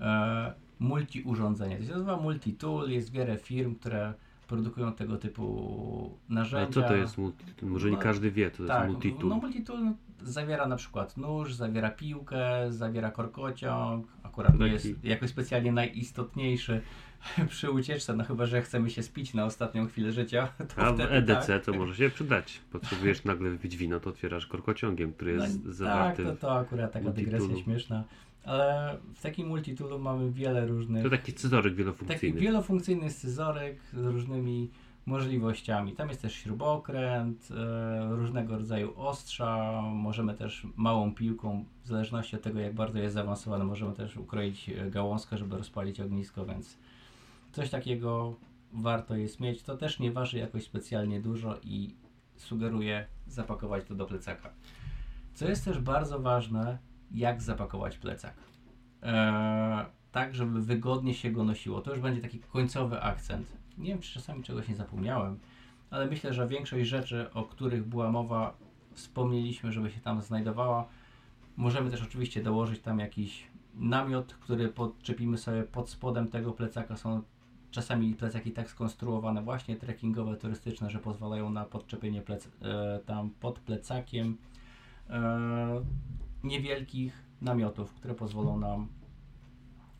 e, 0.00 0.52
multi-urządzenia. 0.80 1.76
To 1.78 1.84
się 1.84 1.90
nazywa 1.92 2.16
multi-tool, 2.16 2.88
jest 2.90 3.10
wiele 3.12 3.36
firm, 3.38 3.74
które 3.74 4.14
produkują 4.48 4.92
tego 4.92 5.16
typu 5.16 6.10
narzędzia. 6.28 6.80
A 6.80 6.82
co 6.82 6.88
to 6.88 6.96
jest 6.96 7.18
multi 7.18 7.44
Może 7.62 7.90
nie 7.90 7.96
No, 7.96 8.02
każdy 8.02 8.30
wie, 8.30 8.50
to 8.50 8.66
Tak, 8.66 8.82
jest 8.82 8.92
multitool. 8.92 9.28
no 9.28 9.36
multitool 9.36 9.78
zawiera 10.22 10.66
na 10.66 10.76
przykład 10.76 11.16
nóż, 11.16 11.54
zawiera 11.54 11.90
piłkę, 11.90 12.72
zawiera 12.72 13.10
korkociąg, 13.10 14.06
akurat 14.22 14.52
Taki- 14.58 14.72
jest 14.72 15.04
jakoś 15.04 15.30
specjalnie 15.30 15.72
najistotniejszy 15.72 16.80
przy 17.48 17.70
ucieczce, 17.70 18.16
no 18.16 18.24
chyba, 18.24 18.46
że 18.46 18.62
chcemy 18.62 18.90
się 18.90 19.02
spić 19.02 19.34
na 19.34 19.44
ostatnią 19.44 19.86
chwilę 19.86 20.12
życia, 20.12 20.48
to 20.76 20.82
A 20.82 20.92
w 20.92 21.00
EDC 21.00 21.46
tak. 21.46 21.64
to 21.64 21.72
może 21.72 21.94
się 21.94 22.10
przydać. 22.10 22.60
Potrzebujesz 22.72 23.24
nagle 23.24 23.50
wypić 23.50 23.76
wino, 23.76 24.00
to 24.00 24.10
otwierasz 24.10 24.46
korkociągiem, 24.46 25.12
który 25.12 25.36
No, 25.36 25.44
jest 25.44 25.62
tak, 25.64 25.72
zawarty. 25.72 26.24
to, 26.24 26.36
to 26.36 26.58
akurat 26.58 26.92
taka 26.92 27.10
dygresja 27.10 27.56
śmieszna, 27.56 28.04
ale 28.44 28.96
w 29.14 29.22
takim 29.22 29.48
multitoolu 29.48 29.98
mamy 29.98 30.32
wiele 30.32 30.66
różnych 30.66 31.02
To 31.02 31.10
taki 31.10 31.32
scyzoryk 31.32 31.64
Taki 31.64 31.76
wielofunkcyjny. 31.76 32.40
wielofunkcyjny 32.40 33.10
scyzoryk 33.10 33.76
z 33.92 34.06
różnymi 34.06 34.70
możliwościami. 35.06 35.92
Tam 35.92 36.08
jest 36.08 36.22
też 36.22 36.34
śrubokręt, 36.34 37.48
e, 37.50 38.16
różnego 38.16 38.56
rodzaju 38.58 38.92
ostrza, 38.96 39.82
możemy 39.82 40.34
też 40.34 40.66
małą 40.76 41.14
piłką, 41.14 41.64
w 41.84 41.86
zależności 41.88 42.36
od 42.36 42.42
tego 42.42 42.60
jak 42.60 42.74
bardzo 42.74 42.98
jest 42.98 43.14
zaawansowany, 43.14 43.64
możemy 43.64 43.92
też 43.94 44.16
ukroić 44.16 44.70
gałązkę, 44.90 45.36
żeby 45.38 45.56
rozpalić 45.56 46.00
ognisko, 46.00 46.46
więc 46.46 46.78
coś 47.52 47.70
takiego 47.70 48.36
warto 48.72 49.16
jest 49.16 49.40
mieć. 49.40 49.62
To 49.62 49.76
też 49.76 49.98
nie 49.98 50.12
waży 50.12 50.38
jakoś 50.38 50.64
specjalnie 50.64 51.20
dużo 51.20 51.58
i 51.62 51.94
sugeruję 52.36 53.06
zapakować 53.26 53.84
to 53.84 53.94
do 53.94 54.06
plecaka. 54.06 54.50
Co 55.34 55.48
jest 55.48 55.64
też 55.64 55.78
bardzo 55.78 56.20
ważne, 56.20 56.78
jak 57.10 57.42
zapakować 57.42 57.98
plecak. 57.98 58.34
Eee, 59.02 59.86
tak, 60.12 60.34
żeby 60.34 60.62
wygodnie 60.62 61.14
się 61.14 61.30
go 61.30 61.44
nosiło. 61.44 61.80
To 61.80 61.90
już 61.90 62.00
będzie 62.00 62.20
taki 62.20 62.38
końcowy 62.38 63.02
akcent. 63.02 63.56
Nie 63.78 63.88
wiem, 63.88 64.00
czy 64.00 64.14
czasami 64.14 64.42
czegoś 64.42 64.68
nie 64.68 64.76
zapomniałem, 64.76 65.38
ale 65.90 66.06
myślę, 66.06 66.34
że 66.34 66.48
większość 66.48 66.88
rzeczy, 66.88 67.32
o 67.32 67.44
których 67.44 67.86
była 67.86 68.10
mowa, 68.10 68.56
wspomnieliśmy, 68.92 69.72
żeby 69.72 69.90
się 69.90 70.00
tam 70.00 70.22
znajdowała. 70.22 70.88
Możemy 71.56 71.90
też 71.90 72.02
oczywiście 72.02 72.42
dołożyć 72.42 72.80
tam 72.80 72.98
jakiś 72.98 73.46
namiot, 73.74 74.34
który 74.34 74.68
podczepimy 74.68 75.38
sobie 75.38 75.62
pod 75.62 75.90
spodem 75.90 76.28
tego 76.28 76.52
plecaka. 76.52 76.96
Są 76.96 77.22
czasami 77.70 78.14
plecaki 78.14 78.52
tak 78.52 78.70
skonstruowane, 78.70 79.42
właśnie 79.42 79.76
trekkingowe, 79.76 80.36
turystyczne, 80.36 80.90
że 80.90 80.98
pozwalają 80.98 81.50
na 81.50 81.64
podczepienie 81.64 82.22
plec, 82.22 82.48
e, 82.62 83.00
tam 83.06 83.30
pod 83.30 83.58
plecakiem 83.58 84.36
e, 85.10 85.84
niewielkich 86.44 87.22
namiotów, 87.40 87.94
które 87.94 88.14
pozwolą 88.14 88.58
nam 88.58 88.88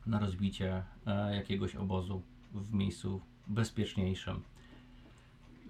na 0.06 0.18
rozbicie 0.18 0.82
e, 1.06 1.36
jakiegoś 1.36 1.76
obozu 1.76 2.22
w 2.54 2.74
miejscu 2.74 3.20
bezpieczniejszym. 3.46 4.42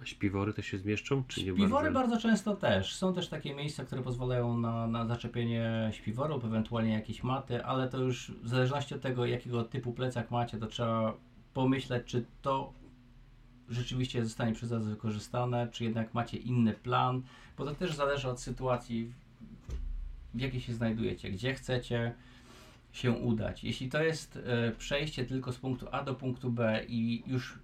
A 0.01 0.05
śpiwory 0.05 0.53
też 0.53 0.65
się 0.65 0.77
zmieszczą? 0.77 1.23
Czy 1.27 1.39
nie 1.39 1.45
Śpiwory 1.45 1.91
bardzo? 1.91 1.99
bardzo 1.99 2.17
często 2.17 2.55
też. 2.55 2.95
Są 2.95 3.13
też 3.13 3.29
takie 3.29 3.55
miejsca, 3.55 3.85
które 3.85 4.01
pozwalają 4.01 4.57
na, 4.57 4.87
na 4.87 5.05
zaczepienie 5.05 5.89
śpiworów, 5.93 6.45
ewentualnie 6.45 6.93
jakieś 6.93 7.23
maty, 7.23 7.65
ale 7.65 7.89
to 7.89 7.97
już 7.97 8.31
w 8.43 8.47
zależności 8.47 8.95
od 8.95 9.01
tego, 9.01 9.25
jakiego 9.25 9.63
typu 9.63 9.93
plecak 9.93 10.31
macie, 10.31 10.57
to 10.57 10.67
trzeba 10.67 11.13
pomyśleć, 11.53 12.05
czy 12.05 12.25
to 12.41 12.73
rzeczywiście 13.69 14.23
zostanie 14.23 14.53
przez 14.53 14.69
Was 14.69 14.87
wykorzystane, 14.87 15.67
czy 15.71 15.83
jednak 15.83 16.13
macie 16.13 16.37
inny 16.37 16.73
plan, 16.73 17.21
bo 17.57 17.65
to 17.65 17.75
też 17.75 17.95
zależy 17.95 18.29
od 18.29 18.41
sytuacji, 18.41 19.05
w- 20.33 20.39
jakiej 20.39 20.61
się 20.61 20.73
znajdujecie, 20.73 21.31
gdzie 21.31 21.53
chcecie 21.53 22.13
się 22.91 23.11
udać. 23.11 23.63
Jeśli 23.63 23.89
to 23.89 24.03
jest 24.03 24.37
e, 24.45 24.71
przejście 24.71 25.25
tylko 25.25 25.51
z 25.53 25.57
punktu 25.57 25.87
A 25.91 26.03
do 26.03 26.15
punktu 26.15 26.51
B 26.51 26.85
i 26.87 27.23
już 27.27 27.59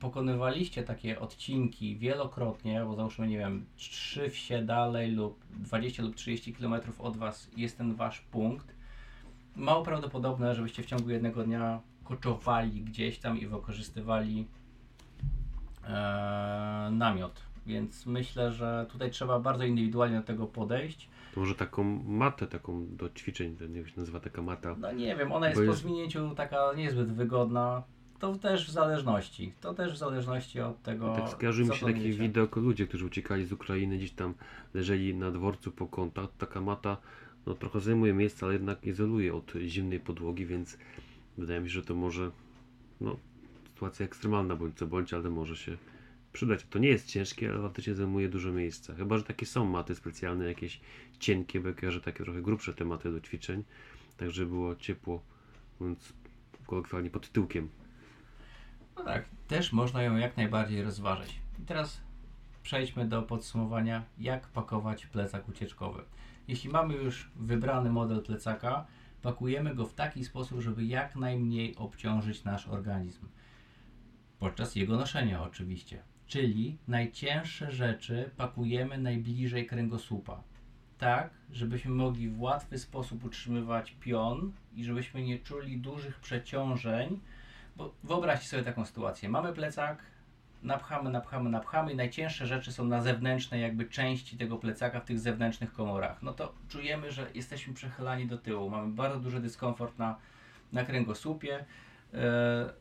pokonywaliście 0.00 0.82
takie 0.82 1.20
odcinki 1.20 1.96
wielokrotnie, 1.96 2.84
bo 2.84 2.94
załóżmy, 2.94 3.28
nie 3.28 3.38
wiem, 3.38 3.66
3 3.76 4.30
wsie 4.30 4.62
dalej 4.62 5.10
lub 5.12 5.44
20 5.50 6.02
lub 6.02 6.14
30 6.14 6.52
km 6.54 6.74
od 6.98 7.16
Was 7.16 7.48
jest 7.56 7.78
ten 7.78 7.94
Wasz 7.94 8.20
punkt, 8.20 8.74
mało 9.56 9.82
prawdopodobne, 9.82 10.54
żebyście 10.54 10.82
w 10.82 10.86
ciągu 10.86 11.10
jednego 11.10 11.44
dnia 11.44 11.80
koczowali 12.04 12.80
gdzieś 12.80 13.18
tam 13.18 13.38
i 13.38 13.46
wykorzystywali 13.46 14.46
e, 15.84 15.90
namiot. 16.92 17.42
Więc 17.66 18.06
myślę, 18.06 18.52
że 18.52 18.86
tutaj 18.90 19.10
trzeba 19.10 19.40
bardzo 19.40 19.64
indywidualnie 19.64 20.16
do 20.16 20.22
tego 20.22 20.46
podejść. 20.46 21.08
To 21.34 21.40
może 21.40 21.54
taką 21.54 21.84
matę 22.06 22.46
taką 22.46 22.86
do 22.96 23.08
ćwiczeń, 23.10 23.56
to 23.56 23.66
nie 23.66 23.74
wiem, 23.74 23.86
się 23.86 24.00
nazywa 24.00 24.20
taka 24.20 24.42
mata. 24.42 24.76
No 24.78 24.92
nie 24.92 25.16
wiem, 25.16 25.32
ona 25.32 25.48
jest 25.48 25.60
Bo 25.60 25.64
po 25.66 25.70
jest- 25.70 25.82
zwinięciu 25.82 26.34
taka 26.34 26.72
niezbyt 26.76 27.12
wygodna. 27.12 27.82
To 28.18 28.34
też 28.36 28.68
w 28.68 28.70
zależności. 28.70 29.52
To 29.60 29.74
też 29.74 29.92
w 29.92 29.96
zależności 29.96 30.60
od 30.60 30.82
tego. 30.82 31.14
tak 31.14 31.28
skojarzył 31.28 31.66
mi 31.66 31.74
się 31.74 31.80
taki 31.80 31.92
planujecie. 31.92 32.18
widok 32.18 32.56
ludzie, 32.56 32.86
którzy 32.86 33.06
uciekali 33.06 33.44
z 33.46 33.52
Ukrainy, 33.52 33.96
gdzieś 33.96 34.10
tam 34.12 34.34
leżeli 34.74 35.14
na 35.14 35.30
dworcu 35.30 35.70
po 35.72 35.86
kątach. 35.86 36.28
Taka 36.38 36.60
mata 36.60 36.96
no, 37.46 37.54
trochę 37.54 37.80
zajmuje 37.80 38.12
miejsce, 38.12 38.46
ale 38.46 38.52
jednak 38.52 38.84
izoluje 38.84 39.34
od 39.34 39.52
zimnej 39.66 40.00
podłogi, 40.00 40.46
więc 40.46 40.78
wydaje 41.38 41.60
mi 41.60 41.68
się, 41.68 41.74
że 41.74 41.82
to 41.82 41.94
może 41.94 42.30
no, 43.00 43.16
sytuacja 43.82 44.06
ekstremalna 44.06 44.56
bądź 44.56 44.76
co 44.76 44.86
bądź, 44.86 45.14
ale 45.14 45.30
może 45.30 45.56
się 45.56 45.76
przydać. 46.32 46.66
To 46.70 46.78
nie 46.78 46.88
jest 46.88 47.06
ciężkie, 47.06 47.50
ale 47.50 47.62
faktycznie 47.62 47.94
zajmuje 47.94 48.28
dużo 48.28 48.52
miejsca. 48.52 48.94
Chyba, 48.94 49.18
że 49.18 49.24
takie 49.24 49.46
są 49.46 49.64
maty 49.64 49.94
specjalne, 49.94 50.44
jakieś 50.44 50.80
cienkie, 51.18 51.60
bo 51.60 51.68
ja 51.68 51.74
kojarzę 51.74 52.00
takie 52.00 52.24
trochę 52.24 52.42
grubsze 52.42 52.74
tematy 52.74 53.12
do 53.12 53.20
ćwiczeń, 53.20 53.64
tak 54.16 54.30
żeby 54.30 54.50
było 54.50 54.76
ciepło, 54.76 55.22
mówiąc 55.80 56.12
kolokwialnie 56.66 57.10
pod 57.10 57.32
tyłkiem. 57.32 57.68
No 58.96 59.04
tak, 59.04 59.24
też 59.48 59.72
można 59.72 60.02
ją 60.02 60.16
jak 60.16 60.36
najbardziej 60.36 60.82
rozważyć. 60.82 61.40
I 61.62 61.62
teraz 61.62 62.00
przejdźmy 62.62 63.08
do 63.08 63.22
podsumowania, 63.22 64.04
jak 64.18 64.48
pakować 64.48 65.06
plecak 65.06 65.48
ucieczkowy. 65.48 66.02
Jeśli 66.48 66.70
mamy 66.70 66.94
już 66.94 67.30
wybrany 67.36 67.90
model 67.90 68.22
plecaka, 68.22 68.86
pakujemy 69.22 69.74
go 69.74 69.86
w 69.86 69.94
taki 69.94 70.24
sposób, 70.24 70.60
żeby 70.60 70.84
jak 70.84 71.16
najmniej 71.16 71.76
obciążyć 71.76 72.44
nasz 72.44 72.68
organizm. 72.68 73.28
Podczas 74.38 74.76
jego 74.76 74.96
noszenia 74.96 75.42
oczywiście. 75.42 76.02
Czyli 76.26 76.78
najcięższe 76.88 77.72
rzeczy 77.72 78.30
pakujemy 78.36 78.98
najbliżej 78.98 79.66
kręgosłupa. 79.66 80.42
Tak, 80.98 81.30
żebyśmy 81.50 81.90
mogli 81.90 82.28
w 82.28 82.40
łatwy 82.40 82.78
sposób 82.78 83.24
utrzymywać 83.24 83.96
pion 84.00 84.52
i 84.74 84.84
żebyśmy 84.84 85.22
nie 85.22 85.38
czuli 85.38 85.78
dużych 85.78 86.20
przeciążeń 86.20 87.20
bo 87.76 87.94
wyobraźcie 88.04 88.48
sobie 88.48 88.62
taką 88.62 88.84
sytuację. 88.84 89.28
Mamy 89.28 89.52
plecak, 89.52 90.02
napchamy, 90.62 91.10
napchamy, 91.10 91.50
napchamy 91.50 91.92
i 91.92 91.96
najcięższe 91.96 92.46
rzeczy 92.46 92.72
są 92.72 92.84
na 92.84 93.02
zewnętrznej 93.02 93.62
jakby 93.62 93.84
części 93.84 94.36
tego 94.36 94.58
plecaka, 94.58 95.00
w 95.00 95.04
tych 95.04 95.18
zewnętrznych 95.20 95.72
komorach. 95.72 96.22
No 96.22 96.32
to 96.32 96.54
czujemy, 96.68 97.12
że 97.12 97.26
jesteśmy 97.34 97.74
przechylani 97.74 98.26
do 98.26 98.38
tyłu. 98.38 98.70
Mamy 98.70 98.92
bardzo 98.92 99.20
duży 99.20 99.40
dyskomfort 99.40 99.98
na, 99.98 100.16
na 100.72 100.84
kręgosłupie. 100.84 101.64
E, 102.14 102.72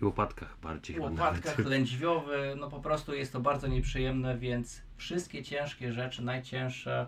I 0.00 0.04
łopatkach 0.04 0.56
bardziej 0.62 1.00
łopatkach 1.00 1.58
nawet. 1.58 1.66
lędźwiowy, 1.66 2.54
no 2.60 2.70
po 2.70 2.80
prostu 2.80 3.14
jest 3.14 3.32
to 3.32 3.40
bardzo 3.40 3.66
nieprzyjemne, 3.66 4.38
więc 4.38 4.82
wszystkie 4.96 5.42
ciężkie 5.42 5.92
rzeczy, 5.92 6.24
najcięższe, 6.24 7.06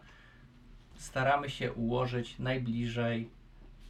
staramy 0.97 1.51
się 1.51 1.73
ułożyć 1.73 2.39
najbliżej 2.39 3.31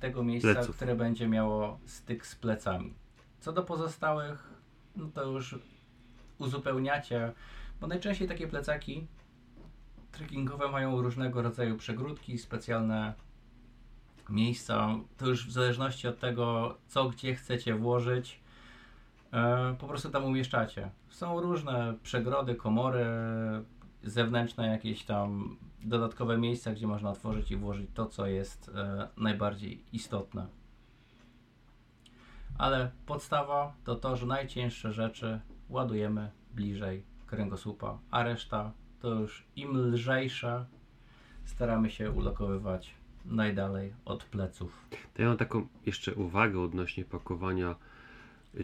tego 0.00 0.24
miejsca, 0.24 0.54
Pleców. 0.54 0.76
które 0.76 0.96
będzie 0.96 1.28
miało 1.28 1.78
styk 1.86 2.26
z 2.26 2.34
plecami. 2.34 2.94
Co 3.40 3.52
do 3.52 3.62
pozostałych, 3.62 4.50
no 4.96 5.08
to 5.14 5.24
już 5.24 5.58
uzupełniacie, 6.38 7.32
bo 7.80 7.86
najczęściej 7.86 8.28
takie 8.28 8.48
plecaki 8.48 9.06
trekkingowe 10.12 10.68
mają 10.68 11.02
różnego 11.02 11.42
rodzaju 11.42 11.76
przegródki, 11.76 12.38
specjalne 12.38 13.14
miejsca. 14.30 14.88
To 15.16 15.26
już 15.26 15.46
w 15.46 15.52
zależności 15.52 16.08
od 16.08 16.18
tego, 16.18 16.76
co 16.86 17.08
gdzie 17.08 17.34
chcecie 17.34 17.74
włożyć, 17.74 18.40
e, 19.32 19.76
po 19.78 19.86
prostu 19.86 20.10
tam 20.10 20.24
umieszczacie. 20.24 20.90
Są 21.08 21.40
różne 21.40 21.94
przegrody, 22.02 22.54
komory, 22.54 23.06
zewnętrzne 24.02 24.66
jakieś 24.66 25.04
tam 25.04 25.56
dodatkowe 25.82 26.38
miejsca, 26.38 26.72
gdzie 26.72 26.86
można 26.86 27.10
otworzyć 27.10 27.50
i 27.50 27.56
włożyć 27.56 27.90
to, 27.94 28.06
co 28.06 28.26
jest 28.26 28.70
e, 28.74 29.08
najbardziej 29.16 29.84
istotne. 29.92 30.46
Ale 32.58 32.90
podstawa 33.06 33.74
to 33.84 33.94
to, 33.94 34.16
że 34.16 34.26
najcięższe 34.26 34.92
rzeczy 34.92 35.40
ładujemy 35.68 36.30
bliżej 36.54 37.02
kręgosłupa, 37.26 37.98
a 38.10 38.22
reszta 38.22 38.72
to 39.00 39.14
już 39.14 39.44
im 39.56 39.76
lżejsze 39.76 40.66
staramy 41.44 41.90
się 41.90 42.10
ulokowywać 42.10 42.94
najdalej 43.24 43.92
od 44.04 44.24
pleców. 44.24 44.88
To 45.14 45.22
ja 45.22 45.28
mam 45.28 45.36
taką 45.36 45.66
jeszcze 45.86 46.14
uwagę 46.14 46.60
odnośnie 46.60 47.04
pakowania 47.04 47.74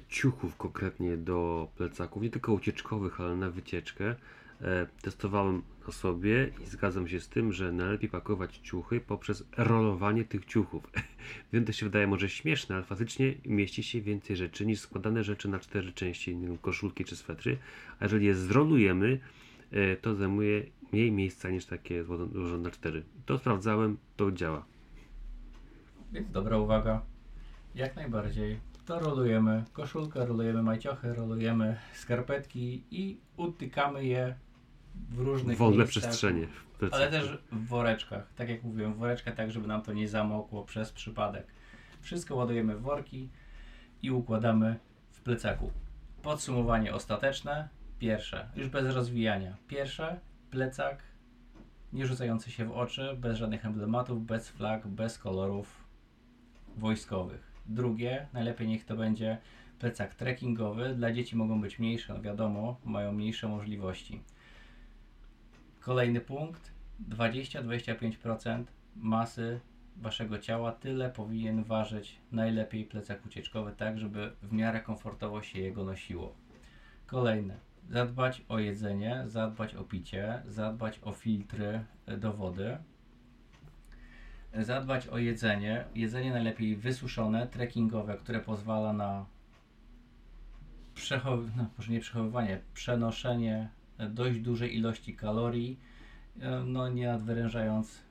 ciuchów 0.09 0.57
konkretnie 0.57 1.17
do 1.17 1.69
plecaków, 1.77 2.23
nie 2.23 2.31
tylko 2.31 2.53
ucieczkowych, 2.53 3.21
ale 3.21 3.37
na 3.37 3.51
wycieczkę. 3.51 4.15
E, 4.61 4.87
testowałem 5.03 5.63
na 5.87 5.93
sobie 5.93 6.51
i 6.65 6.67
zgadzam 6.67 7.09
się 7.09 7.21
z 7.21 7.29
tym, 7.29 7.53
że 7.53 7.73
najlepiej 7.73 8.11
pakować 8.11 8.61
ciuchy 8.63 9.01
poprzez 9.01 9.45
rolowanie 9.57 10.25
tych 10.25 10.45
ciuchów. 10.45 10.91
Wiem, 11.53 11.65
to 11.65 11.73
się 11.73 11.87
wydaje 11.87 12.07
może 12.07 12.29
śmieszne, 12.29 12.75
ale 12.75 12.85
faktycznie 12.85 13.35
mieści 13.47 13.83
się 13.83 14.01
więcej 14.01 14.37
rzeczy 14.37 14.67
niż 14.67 14.81
składane 14.81 15.25
rzeczy 15.25 15.49
na 15.49 15.59
cztery 15.59 15.93
części, 15.93 16.37
koszulki 16.63 17.05
czy 17.05 17.17
swetry. 17.17 17.59
A 18.01 18.05
jeżeli 18.05 18.27
je 18.27 18.35
zrolujemy, 18.35 19.21
e, 19.73 19.97
to 19.97 20.15
zajmuje 20.15 20.63
mniej 20.93 21.13
miejsca 21.13 21.51
niż 21.51 21.67
takie 21.67 22.05
złożone 22.05 22.63
na 22.63 22.71
cztery. 22.71 23.03
To 23.27 23.39
sprawdzałem, 23.39 23.97
to 24.17 24.33
działa. 24.33 24.65
Więc 26.13 26.31
dobra 26.31 26.59
uwaga. 26.59 27.03
Jak 27.75 27.97
najbardziej. 27.97 28.61
To 28.87 29.01
rolujemy 29.01 29.65
koszulkę, 29.73 30.27
rolujemy 30.27 30.63
majciochy, 30.63 31.15
rolujemy 31.15 31.77
skarpetki 31.95 32.83
i 32.91 33.17
utykamy 33.37 34.05
je 34.05 34.35
w 35.11 35.19
różnych 35.19 35.59
Wolne 35.59 35.77
miejscach. 35.77 36.03
przestrzenie. 36.03 36.47
Ale 36.91 37.11
też 37.11 37.39
w 37.53 37.67
woreczkach. 37.67 38.33
Tak 38.35 38.49
jak 38.49 38.63
mówiłem, 38.63 38.95
w 38.95 38.97
woreczkach 38.97 39.35
tak, 39.35 39.51
żeby 39.51 39.69
nam 39.69 39.83
to 39.83 39.93
nie 39.93 40.09
zamokło 40.09 40.65
przez 40.65 40.93
przypadek. 40.93 41.47
Wszystko 42.01 42.37
ładujemy 42.37 42.77
w 42.77 42.83
worki 42.83 43.29
i 44.03 44.11
układamy 44.11 44.79
w 45.11 45.21
plecaku. 45.21 45.71
Podsumowanie 46.23 46.95
ostateczne. 46.95 47.69
Pierwsze, 47.99 48.49
już 48.57 48.69
bez 48.69 48.95
rozwijania. 48.95 49.57
Pierwsze, 49.69 50.21
plecak 50.51 51.03
nie 51.93 52.07
rzucający 52.07 52.51
się 52.51 52.65
w 52.65 52.73
oczy, 52.73 53.17
bez 53.21 53.39
żadnych 53.39 53.67
emblematów, 53.67 54.27
bez 54.27 54.49
flag, 54.49 54.89
bez 54.89 55.19
kolorów 55.19 55.85
wojskowych. 56.77 57.53
Drugie, 57.67 58.27
najlepiej 58.33 58.69
niech 58.69 58.85
to 58.85 58.97
będzie 58.97 59.39
plecak 59.79 60.15
trekkingowy. 60.15 60.95
Dla 60.95 61.13
dzieci 61.13 61.37
mogą 61.37 61.61
być 61.61 61.79
mniejsze, 61.79 62.15
no 62.15 62.23
wiadomo, 62.23 62.81
mają 62.85 63.13
mniejsze 63.13 63.49
możliwości. 63.49 64.23
Kolejny 65.83 66.21
punkt, 66.21 66.73
20-25% 67.09 68.65
masy 68.97 69.61
waszego 69.97 70.39
ciała, 70.39 70.73
tyle 70.73 71.11
powinien 71.11 71.65
ważyć 71.65 72.21
najlepiej 72.33 72.85
plecak 72.85 73.27
ucieczkowy, 73.27 73.73
tak 73.77 73.99
żeby 73.99 74.33
w 74.43 74.53
miarę 74.53 74.81
komfortowo 74.81 75.43
się 75.43 75.61
jego 75.61 75.85
nosiło. 75.85 76.35
Kolejne, 77.07 77.57
zadbać 77.91 78.43
o 78.49 78.59
jedzenie, 78.59 79.23
zadbać 79.27 79.75
o 79.75 79.85
picie, 79.85 80.43
zadbać 80.47 81.01
o 81.03 81.13
filtry 81.13 81.85
e, 82.07 82.17
do 82.17 82.33
wody, 82.33 82.79
zadbać 84.55 85.07
o 85.07 85.19
jedzenie, 85.19 85.85
jedzenie 85.95 86.31
najlepiej 86.31 86.77
wysuszone, 86.77 87.47
trekkingowe, 87.47 88.17
które 88.17 88.41
pozwala 88.41 88.93
na 88.93 89.27
przechowywanie, 90.95 91.57
no, 91.57 91.67
może 91.79 91.93
nie 91.93 92.61
przenoszenie 92.75 93.69
dość 94.09 94.39
dużej 94.39 94.77
ilości 94.77 95.15
kalorii, 95.17 95.79
e, 96.41 96.63
no 96.67 96.89
nie 96.89 97.07
nadwyrężając 97.07 98.03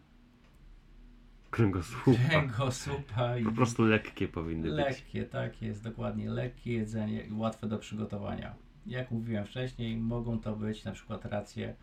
Kręgosłupa. 1.51 2.19
kręgosłupa 2.29 3.37
i 3.37 3.43
Po 3.43 3.51
prostu 3.51 3.83
lekkie 3.83 4.27
powinny 4.27 4.67
być. 4.69 4.77
lekkie, 4.77 5.25
tak 5.25 5.61
jest, 5.61 5.83
dokładnie, 5.83 6.29
lekkie 6.29 6.73
jedzenie 6.73 7.21
i 7.25 7.33
łatwe 7.33 7.67
do 7.67 7.77
przygotowania. 7.77 8.53
Jak 8.87 9.11
mówiłem 9.11 9.45
wcześniej, 9.45 9.97
mogą 9.97 10.39
to 10.39 10.55
być 10.55 10.83
na 10.83 10.91
przykład 10.91 11.25
racje 11.25 11.75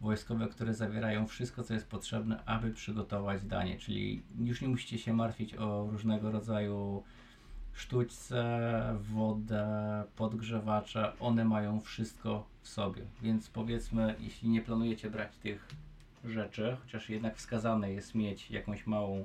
wojskowe, 0.00 0.48
które 0.48 0.74
zawierają 0.74 1.26
wszystko, 1.26 1.62
co 1.62 1.74
jest 1.74 1.88
potrzebne, 1.88 2.44
aby 2.44 2.70
przygotować 2.70 3.42
danie, 3.42 3.78
czyli 3.78 4.22
już 4.38 4.60
nie 4.62 4.68
musicie 4.68 4.98
się 4.98 5.12
martwić 5.12 5.54
o 5.54 5.88
różnego 5.90 6.30
rodzaju 6.30 7.02
sztućce, 7.74 8.44
wodę, 9.00 10.04
podgrzewacze, 10.16 11.12
one 11.20 11.44
mają 11.44 11.80
wszystko 11.80 12.46
w 12.60 12.68
sobie. 12.68 13.02
Więc 13.22 13.48
powiedzmy, 13.48 14.14
jeśli 14.20 14.48
nie 14.48 14.62
planujecie 14.62 15.10
brać 15.10 15.36
tych 15.36 15.68
rzeczy, 16.24 16.76
chociaż 16.82 17.10
jednak 17.10 17.36
wskazane 17.36 17.92
jest 17.92 18.14
mieć 18.14 18.50
jakąś 18.50 18.86
małą 18.86 19.24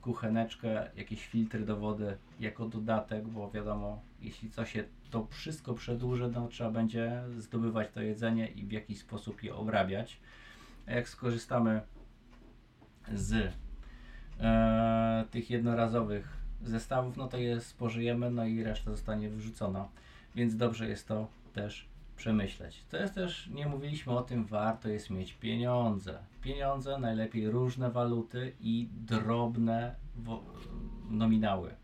kucheneczkę, 0.00 0.90
jakieś 0.96 1.26
filtry 1.26 1.64
do 1.64 1.76
wody 1.76 2.16
jako 2.40 2.68
dodatek, 2.68 3.28
bo 3.28 3.50
wiadomo, 3.50 4.02
jeśli 4.20 4.50
coś 4.50 4.72
się 4.72 4.84
to 5.10 5.26
wszystko 5.26 5.74
przedłuży, 5.74 6.30
no 6.34 6.48
trzeba 6.48 6.70
będzie 6.70 7.22
zdobywać 7.38 7.88
to 7.94 8.02
jedzenie 8.02 8.46
i 8.46 8.66
w 8.66 8.72
jakiś 8.72 8.98
sposób 8.98 9.42
je 9.42 9.54
obrabiać. 9.54 10.20
A 10.86 10.92
jak 10.92 11.08
skorzystamy 11.08 11.80
z 13.14 13.52
e, 14.40 15.24
tych 15.30 15.50
jednorazowych 15.50 16.39
zestawów, 16.64 17.16
no 17.16 17.28
to 17.28 17.36
je 17.36 17.60
spożyjemy, 17.60 18.30
no 18.30 18.44
i 18.44 18.62
reszta 18.62 18.90
zostanie 18.90 19.30
wyrzucona. 19.30 19.88
Więc 20.34 20.56
dobrze 20.56 20.88
jest 20.88 21.08
to 21.08 21.26
też 21.52 21.88
przemyśleć. 22.16 22.84
To 22.90 22.96
jest 22.96 23.14
też, 23.14 23.46
nie 23.46 23.66
mówiliśmy 23.66 24.12
o 24.12 24.22
tym, 24.22 24.44
warto 24.44 24.88
jest 24.88 25.10
mieć 25.10 25.32
pieniądze. 25.32 26.18
Pieniądze, 26.42 26.98
najlepiej 26.98 27.50
różne 27.50 27.90
waluty 27.90 28.52
i 28.60 28.88
drobne 29.06 29.94
nominały. 31.10 31.74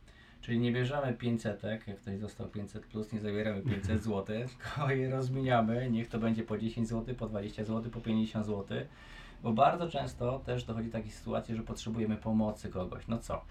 Czyli 0.41 0.59
nie 0.59 0.72
bierzemy 0.72 1.14
500, 1.14 1.62
jak 1.62 2.01
ktoś 2.01 2.18
dostał 2.18 2.49
500 2.49 2.87
plus, 2.87 3.12
nie 3.12 3.20
zabieramy 3.20 3.62
500 3.62 4.03
zł, 4.05 4.24
tylko 4.27 4.91
je 4.91 5.11
rozmieniamy, 5.11 5.91
niech 5.91 6.09
to 6.09 6.18
będzie 6.18 6.43
po 6.43 6.59
10 6.59 6.89
zł, 6.89 7.14
po 7.14 7.27
20 7.27 7.64
zł, 7.64 7.91
po 7.91 8.01
50 8.01 8.47
zł, 8.47 8.79
bo 9.43 9.53
bardzo 9.53 9.89
często 9.89 10.39
też 10.39 10.64
dochodzi 10.64 10.87
do 10.87 10.93
takiej 10.93 11.11
sytuacji, 11.11 11.57
że 11.57 11.62
potrzebujemy 11.62 12.16
pomocy 12.16 12.68
kogoś. 12.68 13.09
No 13.09 13.18
co? 13.18 13.45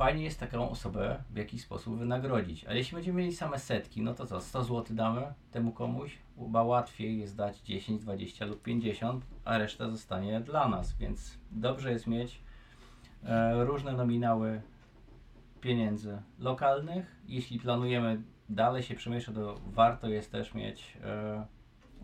Fajnie 0.00 0.24
jest 0.24 0.40
taką 0.40 0.70
osobę 0.70 1.22
w 1.30 1.36
jakiś 1.36 1.62
sposób 1.62 1.98
wynagrodzić, 1.98 2.64
ale 2.64 2.76
jeśli 2.76 2.94
będziemy 2.94 3.18
mieli 3.18 3.32
same 3.32 3.58
setki, 3.58 4.02
no 4.02 4.14
to 4.14 4.26
co, 4.26 4.40
100 4.40 4.64
zł 4.64 4.96
damy 4.96 5.34
temu 5.52 5.72
komuś? 5.72 6.18
Chyba 6.38 6.62
łatwiej 6.62 7.18
jest 7.18 7.36
dać 7.36 7.60
10, 7.60 8.02
20 8.02 8.46
lub 8.46 8.62
50, 8.62 9.24
a 9.44 9.58
reszta 9.58 9.90
zostanie 9.90 10.40
dla 10.40 10.68
nas, 10.68 10.96
więc 10.98 11.38
dobrze 11.50 11.92
jest 11.92 12.06
mieć 12.06 12.40
e, 13.24 13.64
różne 13.64 13.92
nominały 13.92 14.62
pieniędzy 15.60 16.22
lokalnych. 16.38 17.20
Jeśli 17.28 17.58
planujemy 17.58 18.22
dalej 18.48 18.82
się 18.82 18.94
przemieszczać, 18.94 19.34
to 19.34 19.60
warto 19.66 20.08
jest 20.08 20.32
też 20.32 20.54
mieć 20.54 20.96
e, 21.04 21.46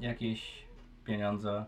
jakieś 0.00 0.64
pieniądze 1.04 1.64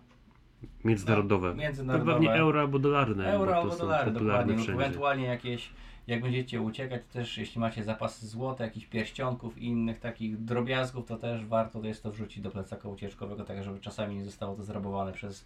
Międzynarodowe. 0.85 1.51
To 1.51 1.57
międzynarodowe. 1.57 2.13
pewnie 2.13 2.33
euro 2.35 2.61
albo 2.61 2.79
dolarne. 2.79 3.33
Euro 3.33 3.57
albo 3.57 3.77
dolary, 3.77 4.11
dokładnie. 4.11 4.55
wszędzie. 4.55 4.73
Ewentualnie 4.73 5.27
jakieś, 5.27 5.71
jak 6.09 6.23
będziecie 6.23 6.61
uciekać, 6.61 7.03
też 7.13 7.39
jeśli 7.39 7.61
macie 7.61 7.85
zapasy 7.85 8.27
złota, 8.27 8.65
jakichś 8.65 8.87
pierścionków 8.87 9.59
i 9.59 9.65
innych 9.65 10.01
takich 10.01 10.45
drobiazgów, 10.45 11.07
to 11.07 11.17
też 11.17 11.45
warto 11.45 11.83
jest 11.83 12.03
to 12.03 12.11
wrzucić 12.11 12.43
do 12.43 12.51
plecaka 12.51 12.89
ucieczkowego, 12.89 13.45
tak 13.45 13.65
żeby 13.65 13.81
czasami 13.81 14.17
nie 14.17 14.25
zostało 14.25 14.57
to 14.57 14.65
zrabowane 14.65 15.13
przez 15.13 15.45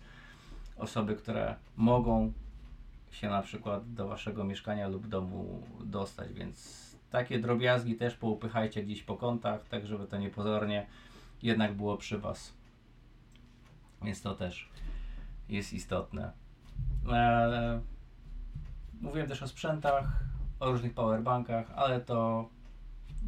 osoby, 0.76 1.16
które 1.16 1.54
mogą 1.76 2.32
się 3.10 3.28
na 3.28 3.42
przykład 3.42 3.94
do 3.94 4.08
waszego 4.08 4.44
mieszkania 4.44 4.88
lub 4.88 5.06
domu 5.06 5.62
dostać, 5.84 6.32
więc 6.32 6.82
takie 7.10 7.38
drobiazgi 7.38 7.94
też 7.94 8.14
poupychajcie 8.14 8.82
gdzieś 8.82 9.02
po 9.02 9.16
kątach, 9.16 9.68
tak 9.68 9.86
żeby 9.86 10.06
to 10.06 10.18
niepozornie 10.18 10.86
jednak 11.42 11.74
było 11.74 11.96
przy 11.96 12.18
was. 12.18 12.52
Więc 14.02 14.22
to 14.22 14.34
też 14.34 14.68
jest 15.48 15.72
istotne. 15.72 16.32
Eee, 17.12 17.80
mówiłem 19.00 19.28
też 19.28 19.42
o 19.42 19.48
sprzętach, 19.48 20.31
o 20.62 20.70
różnych 20.70 20.94
powerbankach, 20.94 21.70
ale 21.76 22.00
to 22.00 22.48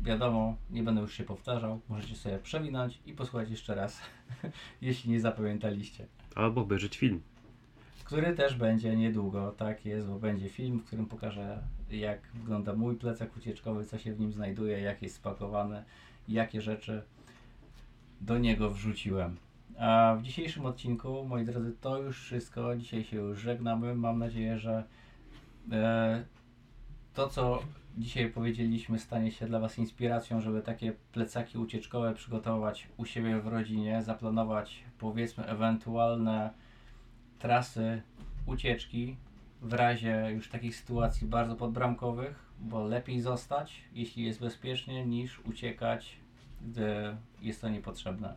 wiadomo, 0.02 0.56
nie 0.70 0.82
będę 0.82 1.00
już 1.00 1.14
się 1.14 1.24
powtarzał. 1.24 1.80
Możecie 1.88 2.16
sobie 2.16 2.38
przewinąć 2.38 3.00
i 3.06 3.12
posłuchać 3.12 3.50
jeszcze 3.50 3.74
raz, 3.74 4.00
jeśli 4.80 5.10
nie 5.10 5.20
zapamiętaliście. 5.20 6.06
Albo 6.34 6.60
obejrzeć 6.60 6.96
film. 6.96 7.22
Który 8.04 8.34
też 8.34 8.56
będzie 8.56 8.96
niedługo, 8.96 9.52
tak 9.52 9.86
jest, 9.86 10.08
bo 10.08 10.18
będzie 10.18 10.48
film, 10.48 10.78
w 10.78 10.84
którym 10.84 11.06
pokażę 11.06 11.62
jak 11.90 12.20
wygląda 12.34 12.74
mój 12.74 12.96
plecak 12.96 13.36
ucieczkowy, 13.36 13.84
co 13.84 13.98
się 13.98 14.12
w 14.14 14.20
nim 14.20 14.32
znajduje, 14.32 14.80
jak 14.80 15.02
jest 15.02 15.14
spakowany, 15.14 15.84
jakie 16.28 16.60
rzeczy 16.60 17.02
do 18.20 18.38
niego 18.38 18.70
wrzuciłem. 18.70 19.36
A 19.78 20.16
w 20.18 20.22
dzisiejszym 20.22 20.66
odcinku, 20.66 21.24
moi 21.24 21.44
drodzy, 21.44 21.72
to 21.80 22.02
już 22.02 22.20
wszystko. 22.22 22.76
Dzisiaj 22.76 23.04
się 23.04 23.16
już 23.16 23.38
żegnamy. 23.38 23.94
Mam 23.94 24.18
nadzieję, 24.18 24.58
że 24.58 24.84
e, 25.72 26.24
to, 27.14 27.28
co 27.28 27.62
dzisiaj 27.98 28.30
powiedzieliśmy, 28.30 28.98
stanie 28.98 29.32
się 29.32 29.46
dla 29.46 29.60
Was 29.60 29.78
inspiracją, 29.78 30.40
żeby 30.40 30.62
takie 30.62 30.92
plecaki 31.12 31.58
ucieczkowe 31.58 32.14
przygotować 32.14 32.88
u 32.96 33.04
siebie 33.04 33.40
w 33.40 33.46
rodzinie, 33.46 34.02
zaplanować 34.02 34.84
powiedzmy 34.98 35.46
ewentualne 35.46 36.50
trasy 37.38 38.02
ucieczki 38.46 39.16
w 39.62 39.72
razie 39.72 40.30
już 40.34 40.48
takich 40.48 40.76
sytuacji 40.76 41.26
bardzo 41.26 41.56
podbramkowych, 41.56 42.44
bo 42.60 42.84
lepiej 42.84 43.20
zostać, 43.20 43.84
jeśli 43.92 44.24
jest 44.24 44.40
bezpiecznie, 44.40 45.06
niż 45.06 45.40
uciekać, 45.40 46.16
gdy 46.62 47.16
jest 47.42 47.60
to 47.60 47.68
niepotrzebne. 47.68 48.34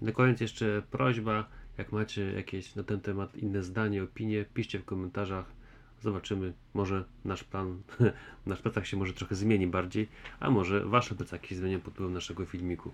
Na 0.00 0.12
koniec 0.12 0.40
jeszcze 0.40 0.82
prośba, 0.90 1.48
jak 1.78 1.92
macie 1.92 2.32
jakieś 2.32 2.74
na 2.74 2.82
ten 2.82 3.00
temat 3.00 3.36
inne 3.36 3.62
zdanie, 3.62 4.02
opinie, 4.02 4.44
piszcie 4.44 4.78
w 4.78 4.84
komentarzach 4.84 5.55
Zobaczymy, 6.02 6.52
może 6.74 7.04
nasz 7.24 7.44
plan, 7.44 7.82
nasz 8.46 8.62
plecak 8.62 8.86
się 8.86 8.96
może 8.96 9.12
trochę 9.12 9.34
zmieni 9.34 9.66
bardziej, 9.66 10.08
a 10.40 10.50
może 10.50 10.84
wasze 10.84 11.14
plecaki 11.14 11.48
się 11.48 11.54
zmienią 11.54 11.80
pod 11.80 11.94
wpływem 11.94 12.14
naszego 12.14 12.44
filmiku. 12.44 12.90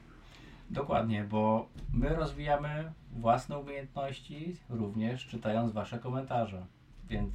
Dokładnie, 0.71 1.25
bo 1.25 1.69
my 1.93 2.09
rozwijamy 2.09 2.93
własne 3.13 3.59
umiejętności 3.59 4.57
również 4.69 5.27
czytając 5.27 5.73
Wasze 5.73 5.99
komentarze. 5.99 6.67
Więc 7.09 7.35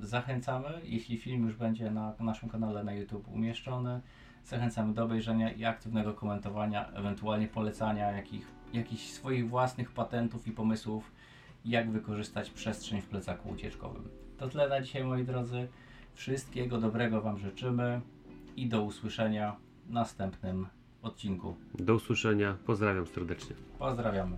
zachęcamy, 0.00 0.80
jeśli 0.84 1.18
film 1.18 1.46
już 1.46 1.56
będzie 1.56 1.90
na 1.90 2.14
naszym 2.20 2.48
kanale 2.48 2.84
na 2.84 2.92
YouTube 2.92 3.28
umieszczony, 3.28 4.00
zachęcamy 4.44 4.94
do 4.94 5.04
obejrzenia 5.04 5.52
i 5.52 5.64
aktywnego 5.64 6.14
komentowania, 6.14 6.88
ewentualnie 6.88 7.48
polecania 7.48 8.10
jakich, 8.10 8.46
jakichś 8.72 9.10
swoich 9.10 9.48
własnych 9.48 9.92
patentów 9.92 10.46
i 10.46 10.52
pomysłów, 10.52 11.12
jak 11.64 11.90
wykorzystać 11.90 12.50
przestrzeń 12.50 13.02
w 13.02 13.06
plecaku 13.06 13.48
ucieczkowym. 13.48 14.08
To 14.38 14.48
tyle 14.48 14.68
na 14.68 14.80
dzisiaj, 14.80 15.04
moi 15.04 15.24
drodzy. 15.24 15.68
Wszystkiego 16.14 16.80
dobrego 16.80 17.22
Wam 17.22 17.38
życzymy 17.38 18.00
i 18.56 18.68
do 18.68 18.82
usłyszenia 18.82 19.56
w 19.86 19.90
następnym 19.90 20.66
odcinku. 21.02 21.56
Do 21.74 21.94
usłyszenia, 21.94 22.56
pozdrawiam 22.66 23.06
serdecznie. 23.06 23.56
Pozdrawiamy. 23.78 24.36